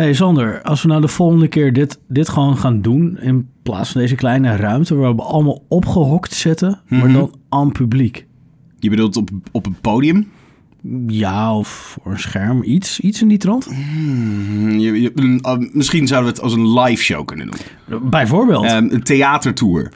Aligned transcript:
Hey 0.00 0.14
Sander, 0.14 0.62
als 0.62 0.82
we 0.82 0.88
nou 0.88 1.00
de 1.00 1.08
volgende 1.08 1.48
keer 1.48 1.72
dit, 1.72 1.98
dit 2.08 2.28
gewoon 2.28 2.56
gaan 2.58 2.80
doen... 2.82 3.18
in 3.18 3.48
plaats 3.62 3.90
van 3.92 4.00
deze 4.00 4.14
kleine 4.14 4.56
ruimte... 4.56 4.94
waar 4.94 5.16
we 5.16 5.22
allemaal 5.22 5.64
opgehokt 5.68 6.32
zitten... 6.32 6.80
maar 6.88 6.98
Mhm. 7.04 7.12
dan 7.12 7.34
aan 7.48 7.72
publiek. 7.72 8.26
Je 8.78 8.90
bedoelt 8.90 9.16
op, 9.16 9.30
op 9.52 9.66
een 9.66 9.76
podium? 9.80 10.28
Ja, 11.06 11.56
of 11.56 11.96
voor 12.02 12.12
een 12.12 12.18
scherm. 12.18 12.62
Iets, 12.62 13.00
iets 13.00 13.22
in 13.22 13.28
die 13.28 13.38
trant. 13.38 13.64
Hmm, 13.64 14.78
Je, 14.78 15.12
uh, 15.14 15.56
misschien 15.72 16.06
zouden 16.06 16.30
we 16.30 16.36
het 16.36 16.44
als 16.44 16.52
een 16.54 16.80
live 16.80 17.02
show 17.02 17.26
kunnen 17.26 17.46
doen. 17.86 18.00
Bijvoorbeeld. 18.10 18.64
Ehm, 18.64 18.86
een 18.90 19.02
theatertour. 19.02 19.92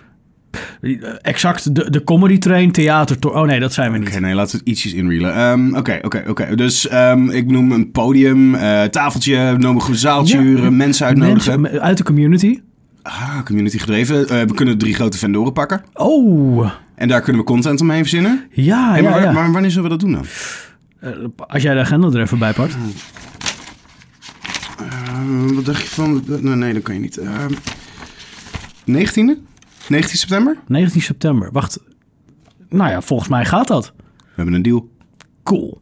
Exact 1.22 1.74
de, 1.74 1.90
de 1.90 2.04
comedy 2.04 2.38
train 2.38 2.70
theater... 2.72 3.16
Oh 3.20 3.46
nee, 3.46 3.60
dat 3.60 3.72
zijn 3.72 3.92
we 3.92 3.98
niet. 3.98 4.08
Oké, 4.08 4.20
nee, 4.20 4.34
laten 4.34 4.52
we 4.52 4.58
het 4.58 4.68
ietsjes 4.68 4.92
inreelen. 4.92 5.34
Ehm, 5.34 5.74
Oké, 5.76 5.98
oké, 6.02 6.24
oké. 6.28 6.54
Dus 6.54 6.88
ehm, 6.88 7.28
ik 7.30 7.46
noem 7.50 7.72
een 7.72 7.90
podium, 7.90 8.54
eh, 8.54 8.82
tafeltje, 8.82 9.56
nodig 9.58 9.88
een 9.88 9.94
zaaltje 9.94 10.36
Ja. 10.36 10.42
huren, 10.42 10.76
mensen 10.76 11.06
uitnodigen. 11.06 11.60
Mensen 11.60 11.82
uit 11.82 11.96
de 11.96 12.02
community. 12.04 12.60
Ah, 13.02 13.42
community 13.44 13.78
gedreven. 13.78 14.28
Eh, 14.28 14.40
we 14.42 14.54
kunnen 14.54 14.78
drie 14.78 14.94
grote 14.94 15.18
vendoren 15.18 15.52
pakken. 15.52 15.82
Oh, 15.94 16.70
En 16.94 17.08
daar 17.08 17.20
kunnen 17.20 17.40
we 17.42 17.46
content 17.48 17.80
omheen 17.80 18.00
verzinnen. 18.00 18.44
ja, 18.50 18.90
Hey, 18.92 19.02
maar, 19.02 19.22
ja, 19.22 19.32
maar 19.32 19.52
wanneer 19.52 19.70
zullen 19.70 19.84
we 19.90 19.96
dat 19.96 20.00
doen 20.00 20.12
dan? 20.12 20.24
Eh, 21.00 21.10
als 21.36 21.62
jij 21.62 21.74
de 21.74 21.80
agenda 21.80 22.06
er 22.08 22.20
even 22.20 22.38
bij 22.38 22.52
pakt. 22.52 22.76
Eh, 24.78 25.54
wat 25.54 25.64
dacht 25.64 25.82
je 25.82 25.88
van... 25.88 26.22
Nee, 26.26 26.54
nee, 26.54 26.72
dat 26.72 26.82
kan 26.82 26.94
je 26.94 27.00
niet. 27.00 27.16
Ehm 27.18 27.52
19e? 28.86 29.38
19 29.88 30.18
september? 30.18 30.58
19 30.66 31.00
september. 31.02 31.52
Wacht. 31.52 31.78
Nou 32.68 32.90
ja, 32.90 33.02
volgens 33.02 33.28
mij 33.28 33.44
gaat 33.44 33.68
dat. 33.68 33.92
We 33.96 34.32
hebben 34.34 34.54
een 34.54 34.62
deal. 34.62 34.88
Cool. 35.42 35.80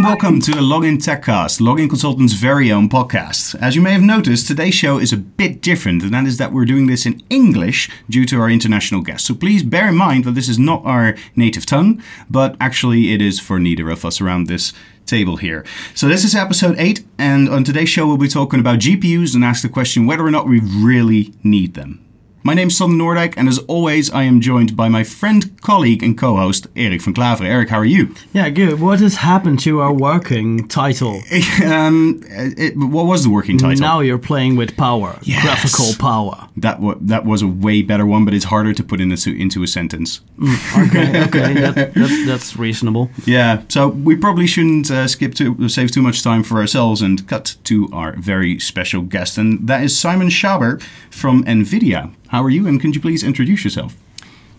And 0.00 0.06
welcome 0.06 0.40
to 0.40 0.52
the 0.52 0.62
Login 0.62 0.96
Techcast, 0.96 1.60
Login 1.60 1.86
Consultant's 1.86 2.32
very 2.32 2.72
own 2.72 2.88
podcast. 2.88 3.54
As 3.60 3.76
you 3.76 3.82
may 3.82 3.92
have 3.92 4.00
noticed, 4.00 4.46
today's 4.46 4.72
show 4.72 4.98
is 4.98 5.12
a 5.12 5.18
bit 5.18 5.60
different, 5.60 6.02
and 6.02 6.14
that 6.14 6.24
is 6.24 6.38
that 6.38 6.54
we're 6.54 6.64
doing 6.64 6.86
this 6.86 7.04
in 7.04 7.22
English 7.28 7.90
due 8.08 8.24
to 8.24 8.40
our 8.40 8.48
international 8.48 9.02
guests. 9.02 9.28
So 9.28 9.34
please 9.34 9.62
bear 9.62 9.88
in 9.88 9.96
mind 9.96 10.24
that 10.24 10.30
this 10.30 10.48
is 10.48 10.58
not 10.58 10.82
our 10.86 11.16
native 11.36 11.66
tongue, 11.66 12.02
but 12.30 12.56
actually 12.58 13.12
it 13.12 13.20
is 13.20 13.40
for 13.40 13.60
neither 13.60 13.90
of 13.90 14.06
us 14.06 14.22
around 14.22 14.46
this 14.46 14.72
table 15.04 15.36
here. 15.36 15.66
So 15.94 16.08
this 16.08 16.24
is 16.24 16.34
episode 16.34 16.76
8, 16.78 17.04
and 17.18 17.50
on 17.50 17.62
today's 17.62 17.90
show 17.90 18.06
we'll 18.06 18.16
be 18.16 18.28
talking 18.28 18.60
about 18.60 18.78
GPUs 18.78 19.34
and 19.34 19.44
ask 19.44 19.60
the 19.60 19.68
question 19.68 20.06
whether 20.06 20.24
or 20.24 20.30
not 20.30 20.48
we 20.48 20.60
really 20.60 21.34
need 21.42 21.74
them. 21.74 22.09
My 22.42 22.54
name 22.54 22.68
is 22.68 22.78
Sander 22.78 22.96
Noordijk, 22.96 23.34
and 23.36 23.48
as 23.48 23.58
always, 23.58 24.10
I 24.10 24.22
am 24.22 24.40
joined 24.40 24.74
by 24.74 24.88
my 24.88 25.04
friend, 25.04 25.60
colleague, 25.60 26.02
and 26.02 26.16
co-host 26.16 26.68
Erik 26.74 27.02
van 27.02 27.12
Klaveren. 27.12 27.46
Erik, 27.46 27.68
how 27.68 27.76
are 27.76 27.84
you? 27.84 28.14
Yeah, 28.32 28.48
good. 28.48 28.80
What 28.80 29.00
has 29.00 29.16
happened 29.16 29.60
to 29.60 29.80
our 29.80 29.92
working 29.92 30.66
title? 30.66 31.20
um, 31.66 32.22
it, 32.26 32.74
what 32.78 33.04
was 33.04 33.24
the 33.24 33.30
working 33.30 33.58
title? 33.58 33.78
Now 33.80 34.00
you're 34.00 34.16
playing 34.16 34.56
with 34.56 34.74
power. 34.78 35.18
Yes. 35.22 35.42
Graphical 35.42 35.92
power. 36.00 36.48
That 36.60 36.80
wa- 36.80 36.96
that 37.00 37.24
was 37.24 37.42
a 37.42 37.46
way 37.46 37.82
better 37.82 38.06
one, 38.06 38.24
but 38.24 38.34
it's 38.34 38.46
harder 38.46 38.72
to 38.74 38.82
put 38.82 39.00
in 39.00 39.12
a, 39.12 39.16
into 39.28 39.62
a 39.62 39.66
sentence. 39.66 40.20
Okay, 40.76 41.22
okay. 41.24 41.54
that, 41.54 41.94
that's, 41.94 42.26
that's 42.26 42.56
reasonable. 42.56 43.10
Yeah, 43.26 43.62
so 43.68 43.88
we 43.88 44.16
probably 44.16 44.46
shouldn't 44.46 44.90
uh, 44.90 45.06
skip 45.08 45.34
to 45.34 45.68
save 45.68 45.90
too 45.90 46.02
much 46.02 46.22
time 46.22 46.42
for 46.42 46.58
ourselves 46.58 47.02
and 47.02 47.26
cut 47.28 47.56
to 47.64 47.88
our 47.92 48.12
very 48.16 48.58
special 48.58 49.02
guest, 49.02 49.38
and 49.38 49.66
that 49.68 49.82
is 49.84 49.98
Simon 49.98 50.28
Schaber 50.28 50.80
from 51.10 51.44
Nvidia. 51.44 52.12
How 52.28 52.42
are 52.42 52.50
you? 52.50 52.66
And 52.66 52.80
could 52.80 52.94
you 52.94 53.00
please 53.00 53.22
introduce 53.22 53.64
yourself? 53.64 53.96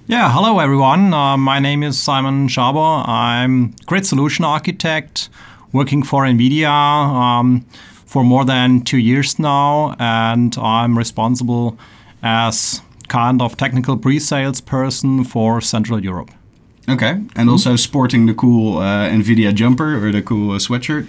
Yeah, 0.07 0.31
hello 0.33 0.59
everyone. 0.59 1.13
Uh, 1.13 1.37
my 1.37 1.59
name 1.59 1.83
is 1.83 1.97
Simon 1.97 2.47
Schaber. 2.47 3.07
I'm 3.07 3.73
grid 3.85 4.05
solution 4.05 4.43
architect 4.45 5.29
working 5.71 6.03
for 6.03 6.23
NVIDIA 6.23 6.67
um, 6.67 7.65
for 8.11 8.23
more 8.23 8.45
than 8.45 8.81
two 8.81 8.97
years 8.97 9.39
now, 9.39 9.95
and 9.99 10.55
I'm 10.57 10.97
responsible 10.97 11.77
as 12.21 12.81
kind 13.07 13.41
of 13.41 13.55
technical 13.55 13.97
pre-sales 13.97 14.61
person 14.61 15.23
for 15.23 15.61
Central 15.61 16.03
Europe. 16.03 16.29
Okay, 16.89 17.13
and 17.35 17.49
also 17.49 17.77
sporting 17.77 18.25
the 18.27 18.33
cool 18.33 18.77
uh, 18.79 19.09
Nvidia 19.09 19.53
jumper 19.53 19.95
or 20.05 20.11
the 20.11 20.21
cool 20.21 20.51
uh, 20.51 20.59
sweatshirt. 20.59 21.05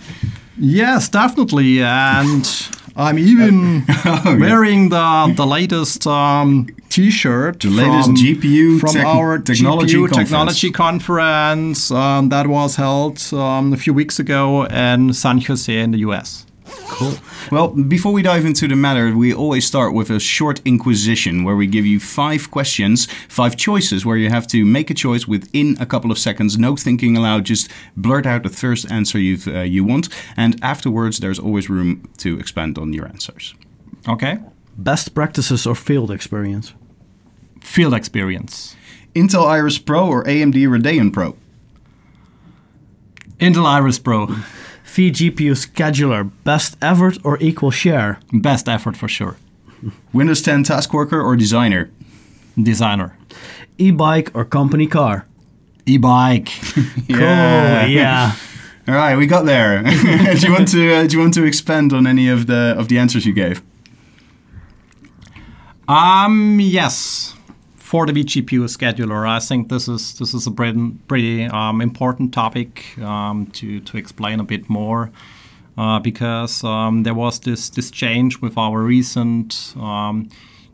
Yes, 0.59 1.09
definitely, 1.09 1.83
and 1.83 2.45
I'm 2.95 3.19
even 3.19 3.83
Oh, 4.05 4.37
wearing 4.41 4.91
the 4.91 5.33
the 5.37 5.47
latest 5.47 6.07
um, 6.07 6.67
T-shirt, 6.89 7.61
The 7.61 7.71
latest 7.71 8.07
from, 8.07 8.17
GPU 8.17 8.79
from 8.81 8.93
tech- 8.95 9.07
our 9.07 9.39
technology 9.39 9.97
GPU 9.97 10.09
conference. 10.09 10.29
technology 10.29 10.71
conference 10.71 11.91
um, 11.91 12.29
that 12.29 12.47
was 12.47 12.77
held 12.77 13.19
um, 13.33 13.73
a 13.73 13.77
few 13.77 13.95
weeks 13.95 14.19
ago 14.21 14.67
in 14.67 15.13
San 15.15 15.41
Jose 15.41 15.73
in 15.85 15.91
the 15.93 15.99
U.S. 16.09 16.47
Cool. 16.93 17.15
Well, 17.51 17.69
before 17.69 18.13
we 18.13 18.23
dive 18.23 18.45
into 18.45 18.69
the 18.69 18.77
matter, 18.77 19.17
we 19.17 19.33
always 19.35 19.67
start 19.67 19.95
with 19.95 20.11
a 20.11 20.21
short 20.21 20.61
inquisition 20.65 21.43
where 21.45 21.57
we 21.57 21.67
give 21.67 21.87
you 21.87 21.99
five 21.99 22.51
questions, 22.51 23.07
five 23.29 23.57
choices, 23.57 24.05
where 24.05 24.17
you 24.19 24.29
have 24.29 24.47
to 24.49 24.65
make 24.65 24.91
a 24.91 24.95
choice 24.95 25.27
within 25.27 25.77
a 25.81 25.87
couple 25.87 26.11
of 26.11 26.19
seconds. 26.19 26.57
No 26.59 26.77
thinking 26.77 27.17
allowed. 27.17 27.45
Just 27.47 27.71
blurt 27.97 28.27
out 28.27 28.43
the 28.43 28.49
first 28.51 28.91
answer 28.91 29.19
you 29.19 29.39
uh, 29.47 29.63
you 29.63 29.85
want, 29.85 30.09
and 30.37 30.59
afterwards, 30.63 31.19
there's 31.21 31.39
always 31.39 31.69
room 31.71 32.09
to 32.19 32.39
expand 32.39 32.79
on 32.79 32.93
your 32.93 33.07
answers. 33.07 33.55
Okay, 34.09 34.39
Best 34.77 35.15
practices 35.15 35.67
or 35.67 35.75
field 35.75 36.11
experience? 36.11 36.75
field 37.61 37.95
experience. 37.95 38.77
Intel 39.15 39.47
Iris 39.47 39.79
Pro 39.79 40.07
or 40.09 40.25
AMD 40.25 40.55
Radeon 40.69 41.13
Pro? 41.13 41.37
Intel 43.39 43.67
Iris 43.67 43.99
Pro, 43.99 44.27
vGPU 44.95 45.55
scheduler. 45.57 46.31
Best 46.45 46.77
effort 46.83 47.19
or 47.25 47.39
equal 47.41 47.71
share? 47.71 48.19
best 48.33 48.69
effort 48.69 48.97
for 48.97 49.09
sure. 49.09 49.37
Windows 50.13 50.43
10 50.43 50.65
Task 50.65 50.93
Worker 50.93 51.21
or 51.21 51.37
Designer? 51.37 51.91
Designer. 52.63 53.17
E-bike 53.79 54.31
or 54.35 54.45
company 54.45 54.87
car? 54.87 55.27
E-bike. 55.87 56.49
Cool. 57.09 57.19
Yeah. 57.19 58.33
All 58.89 58.95
right, 58.95 59.17
we 59.17 59.27
got 59.27 59.45
there. 59.45 59.83
do 59.83 60.47
you 60.47 60.53
want 60.53 60.69
to 60.69 60.93
uh, 60.95 61.07
do 61.07 61.17
you 61.17 61.21
want 61.23 61.35
to 61.35 61.45
expand 61.45 61.93
on 61.93 62.07
any 62.07 62.29
of 62.29 62.47
the 62.47 62.75
of 62.77 62.89
the 62.89 62.99
answers 62.99 63.25
you 63.25 63.33
gave? 63.33 63.63
Um, 65.89 66.59
yes. 66.61 67.35
For 67.93 68.07
the 68.07 68.13
vGPU 68.15 68.69
scheduler, 68.69 69.29
I 69.29 69.39
think 69.39 69.69
this 69.69 69.87
is 69.87 70.15
this 70.19 70.33
is 70.33 70.47
a 70.47 70.51
pretty, 70.51 70.93
pretty 71.09 71.45
um, 71.45 71.83
important 71.83 72.33
topic 72.33 72.99
um, 73.03 73.47
to 73.53 73.81
to 73.81 73.99
explain 73.99 74.41
a 74.41 74.45
bit 74.45 74.71
more, 74.71 75.11
uh, 75.77 75.99
because 75.99 76.65
um, 76.65 77.03
there 77.03 77.13
was 77.13 77.41
this 77.41 77.69
this 77.69 77.91
change 77.91 78.41
with 78.41 78.57
our 78.57 78.81
recent 78.81 79.75
um, 79.77 80.31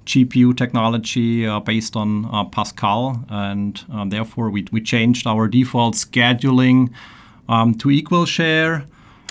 GPU 0.07 0.57
technology 0.57 1.45
uh, 1.45 1.59
based 1.59 1.97
on 1.97 2.25
uh, 2.27 2.45
Pascal, 2.45 3.25
and 3.29 3.85
uh, 3.93 4.05
therefore 4.05 4.51
we 4.51 4.69
we 4.71 4.81
changed 4.81 5.27
our 5.27 5.49
default 5.49 5.97
scheduling 5.97 6.91
um, 7.49 7.75
to 7.79 7.91
equal 7.91 8.27
share. 8.27 8.85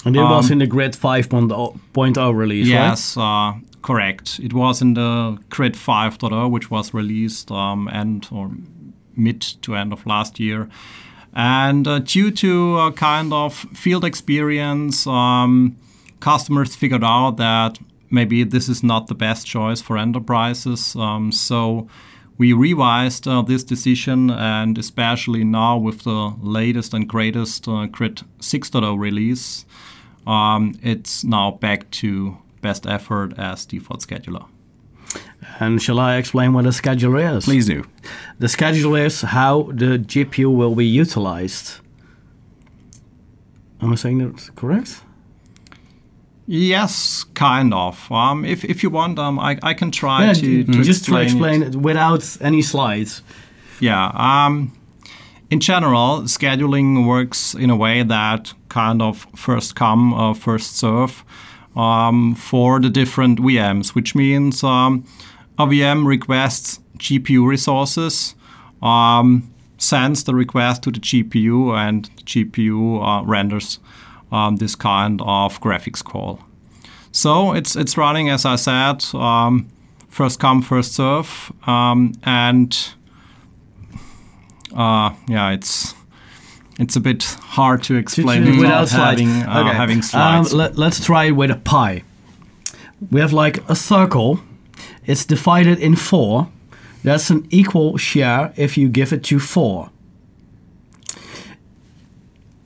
And 0.06 0.16
it 0.16 0.20
was 0.20 0.46
Um, 0.48 0.52
in 0.52 0.60
the 0.60 0.68
Grid 0.68 0.94
5.0 0.94 2.36
release, 2.36 2.68
right? 2.68 2.90
Yes, 2.90 3.18
uh, 3.18 3.54
correct. 3.88 4.38
It 4.44 4.52
was 4.52 4.82
in 4.82 4.96
the 4.96 5.38
Grid 5.50 5.76
5.0, 5.76 6.52
which 6.52 6.70
was 6.70 6.94
released 6.94 7.50
um, 7.52 7.88
end 7.88 8.28
or 8.34 8.52
mid 9.16 9.40
to 9.62 9.76
end 9.78 9.94
of 9.94 10.06
last 10.06 10.42
year. 10.42 10.68
And 11.34 11.88
uh, 11.88 12.00
due 12.00 12.32
to 12.32 12.80
a 12.80 12.92
kind 12.92 13.32
of 13.32 13.54
field 13.54 14.04
experience, 14.04 15.08
um, 15.08 15.78
customers 16.20 16.76
figured 16.76 17.06
out 17.06 17.38
that 17.38 17.80
maybe 18.10 18.44
this 18.44 18.68
is 18.68 18.84
not 18.84 19.08
the 19.08 19.16
best 19.16 19.48
choice 19.48 19.80
for 19.82 19.98
enterprises. 19.98 20.94
Um, 20.98 21.32
so 21.32 21.88
we 22.38 22.52
revised 22.52 23.26
uh, 23.26 23.42
this 23.42 23.64
decision, 23.64 24.30
and 24.32 24.78
especially 24.78 25.46
now 25.46 25.78
with 25.78 26.04
the 26.04 26.36
latest 26.42 26.94
and 26.94 27.08
greatest 27.08 27.70
uh, 27.70 27.86
Grid 27.86 28.22
6.0 28.42 29.00
release, 29.00 29.66
um, 30.26 30.74
it's 30.84 31.24
now 31.24 31.52
back 31.52 31.90
to 31.92 32.38
best 32.68 32.86
effort 32.98 33.30
as 33.38 33.66
default 33.66 34.02
scheduler. 34.08 34.46
And 35.60 35.82
shall 35.82 36.00
I 36.00 36.18
explain 36.22 36.50
what 36.56 36.66
a 36.66 36.74
scheduler 36.82 37.20
is? 37.38 37.46
Please 37.46 37.66
do. 37.76 37.80
The 38.44 38.48
scheduler 38.48 39.06
is 39.06 39.22
how 39.38 39.54
the 39.82 39.92
GPU 40.12 40.50
will 40.62 40.76
be 40.76 40.86
utilized. 41.04 41.66
Am 43.82 43.94
I 43.94 43.96
saying 43.96 44.18
that 44.20 44.56
correct? 44.56 44.92
Yes, 46.48 47.26
kind 47.34 47.74
of. 47.74 48.12
Um, 48.12 48.46
if, 48.46 48.64
if 48.64 48.78
you 48.84 48.90
want, 48.90 49.20
um, 49.20 49.38
I, 49.40 49.52
I 49.72 49.74
can 49.74 49.92
try 49.92 50.34
to, 50.34 50.64
to 50.64 50.84
just 50.84 51.06
to 51.06 51.18
explain 51.18 51.26
explain 51.26 51.60
it. 51.64 51.76
it 51.76 51.82
without 51.90 52.24
any 52.42 52.62
slides. 52.62 53.22
Yeah. 53.80 54.12
Um, 54.30 54.72
in 55.50 55.60
general, 55.60 56.24
scheduling 56.24 57.06
works 57.06 57.54
in 57.54 57.70
a 57.70 57.76
way 57.76 58.04
that 58.04 58.54
kind 58.70 59.02
of 59.02 59.28
first 59.36 59.76
come, 59.76 60.14
uh, 60.14 60.34
first 60.34 60.78
serve. 60.78 61.24
Um, 61.78 62.34
for 62.36 62.80
the 62.80 62.90
different 62.90 63.40
VMs, 63.40 63.96
which 63.96 64.16
means 64.16 64.64
um, 64.64 65.06
a 65.58 65.66
VM 65.66 66.06
requests 66.06 66.80
GPU 66.98 67.48
resources, 67.48 68.36
um, 68.82 69.50
sends 69.78 70.24
the 70.24 70.34
request 70.34 70.84
to 70.84 70.92
the 70.92 71.00
GPU, 71.00 71.78
and 71.78 72.06
the 72.06 72.24
GPU 72.24 73.02
uh, 73.02 73.24
renders 73.24 73.80
um, 74.32 74.58
this 74.58 74.76
kind 74.76 75.22
of 75.22 75.62
graphics 75.62 76.04
call. 76.04 76.40
So 77.12 77.54
it's 77.54 77.76
it's 77.76 77.98
running 77.98 78.30
as 78.30 78.46
I 78.46 78.56
said, 78.56 79.04
um, 79.14 79.68
first 80.10 80.40
come 80.40 80.62
first 80.62 80.94
serve, 80.94 81.52
um, 81.68 82.14
and 82.24 82.76
uh, 84.76 85.14
yeah, 85.28 85.52
it's 85.52 85.94
it's 86.80 86.96
a 86.96 87.00
bit 87.00 87.24
hard 87.42 87.84
to 87.84 87.96
explain 87.96 88.44
To- 88.46 88.52
to- 88.52 88.58
without 88.60 88.90
slides. 88.90 89.22
having 89.22 89.44
uh, 89.44 89.60
Okay. 89.66 89.76
having 89.78 89.98
Um, 89.98 90.04
slides. 90.04 90.54
let, 90.54 90.78
let's 90.78 91.04
try 91.04 91.26
it 91.26 91.32
with 91.36 91.52
a 91.52 91.56
pie. 91.56 92.04
We 93.12 93.20
have 93.22 93.34
like 93.34 93.64
a 93.70 93.76
circle. 93.76 94.40
It's 95.06 95.26
divided 95.26 95.80
in 95.80 95.96
four. 95.96 96.48
That's 97.04 97.30
an 97.30 97.46
equal 97.50 97.98
share 97.98 98.52
if 98.58 98.78
you 98.78 98.90
give 98.90 99.14
it 99.14 99.24
to 99.26 99.40
four. 99.40 99.90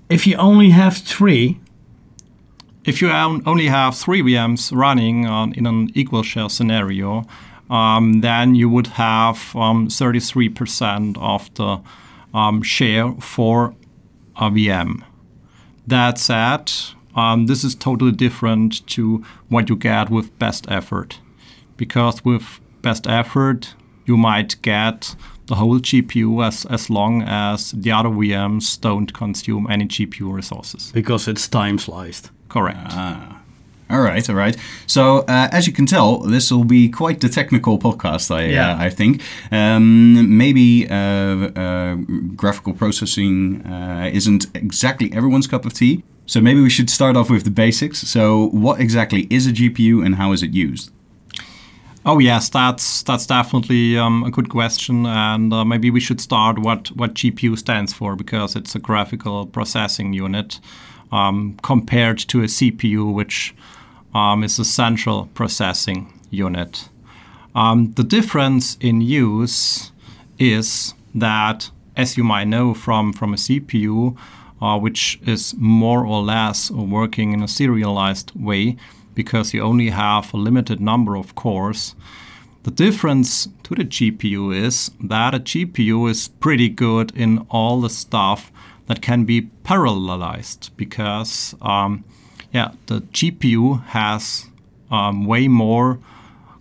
If 0.10 0.28
you 0.28 0.36
only 0.38 0.72
have 0.72 0.98
three, 0.98 1.60
if 2.84 3.02
you 3.02 3.10
only 3.12 3.68
have 3.68 3.96
three 3.96 4.22
VMs 4.22 4.72
running 4.76 5.26
on, 5.26 5.54
in 5.54 5.66
an 5.66 5.90
equal 5.94 6.24
share 6.24 6.50
scenario, 6.50 7.26
um, 7.70 8.22
then 8.22 8.56
you 8.56 8.68
would 8.70 8.88
have 8.88 9.56
um, 9.56 9.88
33% 9.88 11.18
of 11.18 11.54
the 11.54 11.80
um, 12.34 12.62
share 12.62 13.12
for 13.22 13.74
a 14.36 14.50
VM. 14.50 15.04
That 15.88 16.18
said, 16.18 16.72
um, 17.16 17.48
this 17.48 17.64
is 17.64 17.76
totally 17.76 18.12
different 18.12 18.86
to 18.88 19.24
what 19.50 19.70
you 19.70 19.76
get 19.76 20.10
with 20.10 20.38
best 20.40 20.66
effort. 20.70 21.20
Because 21.78 22.24
with 22.24 22.60
best 22.82 23.08
effort, 23.08 23.74
you 24.06 24.18
might 24.18 24.62
get 24.62 25.16
the 25.48 25.56
whole 25.56 25.80
GPU 25.80 26.46
as, 26.46 26.66
as 26.66 26.90
long 26.90 27.24
as 27.24 27.72
the 27.72 27.92
other 27.92 28.10
VMs 28.10 28.80
don't 28.80 29.14
consume 29.14 29.68
any 29.70 29.86
GPU 29.86 30.32
resources. 30.32 30.92
because 30.94 31.28
it's 31.28 31.48
time 31.48 31.78
sliced. 31.78 32.32
Correct. 32.50 32.94
All 33.92 34.00
right, 34.02 34.30
all 34.30 34.36
right. 34.36 34.56
So 34.88 35.20
uh, 35.28 35.50
as 35.52 35.68
you 35.68 35.74
can 35.74 35.86
tell, 35.86 36.20
this 36.20 36.52
will 36.52 36.64
be 36.64 36.90
quite 36.90 37.20
the 37.20 37.30
technical 37.30 37.78
podcast. 37.78 38.32
I 38.32 38.46
Yeah. 38.46 38.72
uh, 38.72 38.86
I 38.88 38.90
think 38.90 39.22
um, 39.52 40.38
maybe 40.38 40.88
uh, 40.90 40.96
uh, 40.96 41.96
graphical 42.36 42.74
processing 42.74 43.62
uh, 43.66 44.10
isn't 44.14 44.46
exactly 44.56 45.12
everyone's 45.14 45.48
cup 45.48 45.66
of 45.66 45.74
tea. 45.74 46.04
So 46.26 46.40
maybe 46.40 46.62
we 46.62 46.70
should 46.70 46.90
start 46.90 47.18
off 47.18 47.30
with 47.30 47.44
the 47.44 47.52
basics. 47.52 48.00
So 48.08 48.48
what 48.54 48.80
exactly 48.80 49.28
is 49.30 49.48
a 49.48 49.52
GPU 49.52 50.06
and 50.06 50.16
how 50.16 50.32
is 50.32 50.42
it 50.44 50.52
used? 50.52 50.92
Oh 52.06 52.20
yes, 52.20 52.50
that's 52.50 53.04
that's 53.04 53.28
definitely 53.28 53.98
um, 53.98 54.24
a 54.24 54.32
good 54.32 54.50
question, 54.50 55.06
and 55.06 55.54
uh, 55.54 55.64
maybe 55.64 55.92
we 55.92 56.00
should 56.00 56.20
start 56.20 56.58
what 56.58 56.88
what 56.96 57.14
GPU 57.14 57.56
stands 57.58 57.94
for 57.94 58.16
because 58.16 58.56
it's 58.56 58.74
a 58.76 58.80
graphical 58.80 59.46
processing 59.46 60.12
unit 60.14 60.60
um, 61.12 61.58
compared 61.62 62.18
to 62.18 62.42
a 62.42 62.48
CPU, 62.48 63.14
which 63.14 63.54
um, 64.14 64.44
is 64.44 64.60
a 64.60 64.66
central 64.66 65.28
processing 65.34 66.20
unit. 66.30 66.90
Um, 67.54 67.94
the 67.94 68.04
difference 68.04 68.78
in 68.80 69.02
use 69.02 69.92
is 70.40 70.94
that, 71.14 71.70
as 71.98 72.18
you 72.18 72.24
might 72.24 72.48
know 72.48 72.74
from 72.74 73.14
from 73.14 73.34
a 73.34 73.38
CPU, 73.38 74.18
uh, 74.62 74.78
which 74.80 75.20
is 75.26 75.56
more 75.58 76.06
or 76.06 76.22
less 76.22 76.72
working 76.72 77.34
in 77.34 77.42
a 77.42 77.48
serialized 77.48 78.32
way 78.36 78.78
because 79.14 79.54
you 79.54 79.62
only 79.62 79.90
have 79.90 80.34
a 80.34 80.38
limited 80.38 80.80
number 80.80 81.16
of 81.16 81.36
cores. 81.36 81.96
The 82.64 82.72
difference 82.72 83.50
to 83.64 83.76
the 83.76 83.84
GPU 83.84 84.56
is 84.56 84.92
that 85.02 85.34
a 85.34 85.40
GPU 85.40 86.10
is 86.10 86.28
pretty 86.28 86.70
good 86.70 87.12
in 87.16 87.46
all 87.50 87.82
the 87.82 87.90
stuff 87.90 88.52
that 88.86 89.02
can 89.02 89.26
be 89.26 89.50
parallelized 89.64 90.70
because, 90.78 91.56
um, 91.62 92.04
yeah, 92.52 92.72
the 92.88 93.02
GPU 93.02 93.86
has 93.88 94.48
um, 94.90 95.26
way 95.26 95.48
more 95.48 96.00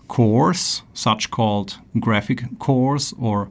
cores, 0.08 0.82
such 0.94 1.31
called 1.31 1.78
graphic 1.98 2.58
cores 2.58 3.14
or 3.19 3.50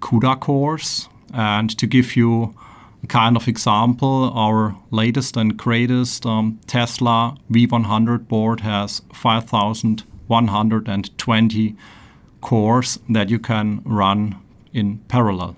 CUDA 0.00 0.38
cores. 0.40 1.08
And 1.32 1.76
to 1.78 1.86
give 1.86 2.16
you 2.16 2.54
a 3.02 3.06
kind 3.06 3.36
of 3.36 3.48
example, 3.48 4.30
our 4.34 4.76
latest 4.90 5.36
and 5.36 5.56
greatest 5.56 6.26
um, 6.26 6.58
Tesla 6.66 7.36
V100 7.50 8.28
board 8.28 8.60
has 8.60 9.00
5,120 9.12 11.76
cores 12.40 12.98
that 13.08 13.28
you 13.28 13.38
can 13.38 13.82
run 13.84 14.36
in 14.72 14.98
parallel. 15.08 15.56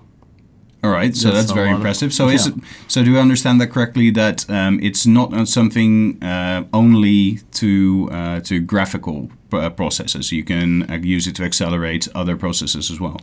All 0.81 0.91
right, 0.91 1.13
so 1.13 1.27
That's 1.27 1.39
that's, 1.39 1.51
very 1.51 1.71
of- 1.71 1.75
impressive. 1.75 2.13
So 2.13 2.29
is 2.29 2.47
yeah. 2.47 2.53
it, 2.53 2.63
so 2.87 3.03
do 3.03 3.17
I 3.17 3.19
understand 3.19 3.59
that 3.59 3.67
correctly? 3.67 4.11
That 4.11 4.49
um, 4.49 4.79
it's 4.81 5.05
not 5.05 5.47
something 5.47 6.23
uh, 6.23 6.63
only 6.71 7.39
to 7.53 8.09
uh, 8.11 8.39
to 8.41 8.61
graphical 8.61 9.29
uh, 9.51 9.69
processes. 9.71 10.31
You 10.31 10.43
can 10.43 10.89
uh, 10.89 10.95
use 10.95 11.27
it 11.27 11.35
to 11.35 11.43
accelerate 11.43 12.07
other 12.15 12.37
processes 12.37 12.89
as 12.89 12.99
well. 12.99 13.19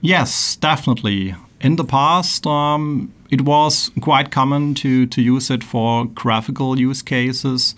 Yes, 0.00 0.56
definitely. 0.56 1.34
In 1.60 1.76
the 1.76 1.84
past, 1.84 2.46
um, 2.46 3.12
it 3.30 3.42
was 3.42 3.90
quite 4.00 4.30
common 4.30 4.74
to, 4.74 5.06
to 5.06 5.20
use 5.20 5.50
it 5.50 5.64
for 5.64 6.04
graphical 6.06 6.78
use 6.78 7.02
cases. 7.02 7.74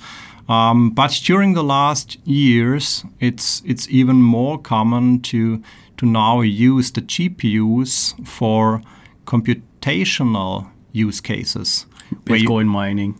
Um, 0.48 0.90
but 0.90 1.18
during 1.24 1.54
the 1.54 1.62
last 1.62 2.18
years, 2.26 3.04
it's 3.20 3.62
it's 3.64 3.88
even 3.88 4.22
more 4.22 4.58
common 4.58 5.20
to 5.22 5.62
to 5.96 6.06
now 6.06 6.40
use 6.40 6.90
the 6.92 7.02
GPUs 7.02 8.26
for 8.26 8.80
computational 9.30 10.66
use 10.92 11.20
cases. 11.20 11.86
where 12.26 12.38
you- 12.38 12.48
Bitcoin 12.48 12.66
mining. 12.66 13.14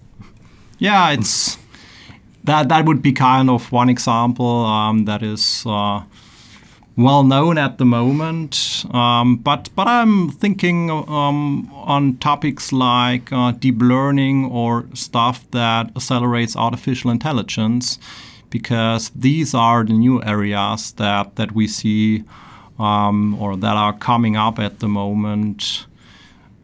yeah, 0.79 1.11
it's 1.17 1.57
that 2.45 2.69
that 2.69 2.85
would 2.87 3.03
be 3.03 3.13
kind 3.13 3.49
of 3.51 3.71
one 3.73 3.89
example 3.91 4.65
um, 4.67 5.05
that 5.05 5.23
is 5.23 5.63
uh, 5.67 6.01
well 6.97 7.23
known 7.23 7.59
at 7.59 7.77
the 7.79 7.85
moment. 7.85 8.85
Um, 8.93 9.37
but 9.37 9.69
but 9.77 9.87
I'm 9.87 10.31
thinking 10.31 10.91
um, 10.91 11.71
on 11.73 12.17
topics 12.19 12.73
like 12.73 13.33
uh, 13.33 13.53
deep 13.53 13.81
learning 13.81 14.47
or 14.51 14.85
stuff 14.95 15.37
that 15.51 15.91
accelerates 15.97 16.57
artificial 16.57 17.11
intelligence, 17.13 17.99
because 18.51 19.11
these 19.15 19.55
are 19.55 19.85
the 19.85 19.93
new 19.93 20.21
areas 20.25 20.93
that 20.97 21.37
that 21.37 21.53
we 21.53 21.69
see 21.69 22.25
um, 22.79 23.35
or 23.41 23.57
that 23.57 23.77
are 23.77 23.93
coming 23.99 24.37
up 24.37 24.59
at 24.59 24.79
the 24.81 24.89
moment 24.89 25.87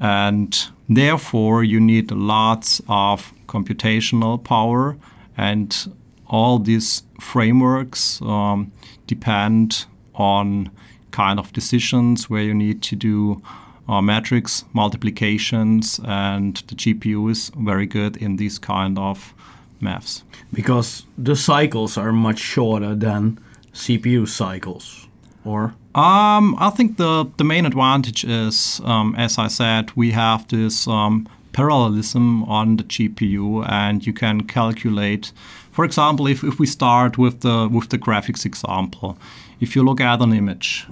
and 0.00 0.68
therefore 0.88 1.64
you 1.64 1.80
need 1.80 2.10
lots 2.10 2.80
of 2.88 3.32
computational 3.46 4.42
power 4.42 4.96
and 5.36 5.92
all 6.28 6.58
these 6.58 7.02
frameworks 7.20 8.20
um, 8.22 8.70
depend 9.06 9.86
on 10.14 10.70
kind 11.10 11.38
of 11.38 11.52
decisions 11.52 12.28
where 12.28 12.42
you 12.42 12.54
need 12.54 12.82
to 12.82 12.96
do 12.96 13.40
uh, 13.88 14.02
matrix 14.02 14.64
multiplications 14.72 16.00
and 16.04 16.56
the 16.66 16.74
gpu 16.74 17.30
is 17.30 17.50
very 17.56 17.86
good 17.86 18.16
in 18.16 18.36
these 18.36 18.58
kind 18.58 18.98
of 18.98 19.32
maths 19.80 20.22
Because 20.52 21.04
the 21.18 21.36
cycles 21.36 21.96
are 21.98 22.12
much 22.12 22.38
shorter 22.38 22.94
than 22.94 23.38
CPU 23.76 24.26
cycles. 24.26 25.05
Or 25.46 25.74
Um, 25.94 26.56
I 26.58 26.68
think 26.76 26.98
the, 26.98 27.24
the 27.38 27.44
main 27.44 27.64
advantage 27.64 28.22
is, 28.24 28.82
um, 28.84 29.14
as 29.16 29.38
I 29.38 29.48
said, 29.48 29.90
we 29.96 30.10
have 30.10 30.46
this 30.48 30.86
um, 30.86 31.26
parallelism 31.52 32.44
on 32.44 32.76
the 32.76 32.82
GPU, 32.84 33.66
and 33.66 34.06
you 34.06 34.12
can 34.12 34.42
calculate. 34.42 35.32
For 35.72 35.86
example, 35.86 36.26
if, 36.26 36.44
if 36.44 36.58
we 36.58 36.66
start 36.66 37.16
with 37.16 37.40
the 37.40 37.68
with 37.72 37.88
the 37.88 37.98
graphics 37.98 38.44
example, 38.44 39.16
if 39.60 39.74
you 39.74 39.82
look 39.82 40.00
at 40.00 40.20
an 40.20 40.32
image, 40.34 40.86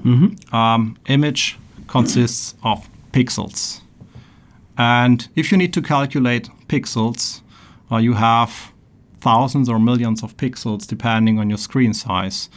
um, 0.52 0.96
image 1.08 1.58
consists 1.86 2.54
of 2.62 2.88
pixels, 3.12 3.80
and 4.78 5.28
if 5.36 5.52
you 5.52 5.58
need 5.58 5.74
to 5.74 5.82
calculate 5.82 6.48
pixels, 6.68 7.42
uh, 7.92 7.98
you 7.98 8.14
have 8.14 8.72
thousands 9.20 9.68
or 9.68 9.78
millions 9.78 10.22
of 10.22 10.34
pixels 10.36 10.86
depending 10.86 11.38
on 11.38 11.50
your 11.50 11.58
screen 11.58 11.92
size. 11.94 12.48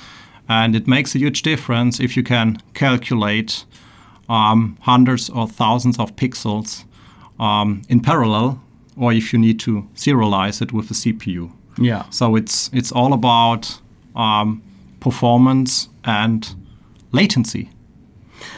And 0.50 0.76
it 0.76 0.88
makes 0.88 1.16
a 1.16 1.20
huge 1.20 1.42
difference 1.42 2.00
if 2.00 2.16
you 2.16 2.24
can 2.24 2.58
calculate 2.74 3.66
um, 4.30 4.78
hundreds 4.82 5.30
or 5.30 5.48
thousands 5.48 6.00
of 6.00 6.16
pixels 6.16 6.86
um, 7.40 7.82
in 7.90 8.00
parallel, 8.00 8.62
or 8.98 9.14
if 9.14 9.34
you 9.34 9.40
need 9.40 9.60
to 9.60 9.88
serialize 9.96 10.62
it 10.62 10.72
with 10.72 10.90
a 10.92 10.94
CPU. 10.94 11.52
yeah. 11.78 12.04
So 12.10 12.36
it's 12.36 12.70
it's 12.74 12.92
all 12.92 13.14
about 13.14 13.80
um, 14.16 14.62
performance 15.00 15.90
and 16.04 16.56
latency. 17.12 17.70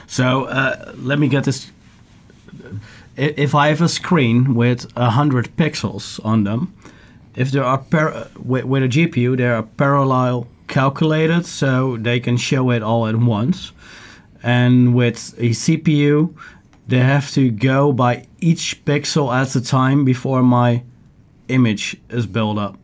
So 0.08 0.46
uh, 0.46 0.94
let 0.98 1.20
me 1.20 1.28
get 1.28 1.44
this. 1.44 1.72
If 3.16 3.54
I 3.54 3.68
have 3.68 3.82
a 3.82 3.90
screen 3.90 4.56
with 4.56 4.86
a 4.96 5.10
hundred 5.10 5.56
pixels 5.58 6.20
on 6.24 6.46
them, 6.46 6.74
if 7.36 7.52
there 7.52 7.64
are 7.64 7.78
par- 7.78 8.28
with, 8.38 8.66
with 8.66 8.84
a 8.84 8.88
GPU, 8.88 9.36
there 9.38 9.56
are 9.56 9.64
parallel 9.64 10.48
calculated, 10.70 11.46
so 11.46 11.98
they 11.98 12.20
can 12.20 12.38
show 12.38 12.70
it 12.72 12.82
all 12.82 13.08
at 13.08 13.16
once. 13.16 13.72
And 14.42 14.96
with 14.96 15.34
a 15.38 15.50
CPU, 15.50 16.34
they 16.88 17.00
have 17.00 17.32
to 17.32 17.52
go 17.52 17.92
by 17.92 18.26
each 18.40 18.84
pixel 18.86 19.34
at 19.34 19.56
a 19.56 19.62
time 19.62 20.06
before 20.06 20.42
my 20.42 20.84
image 21.50 21.98
is 22.10 22.26
built 22.26 22.58
up. 22.58 22.78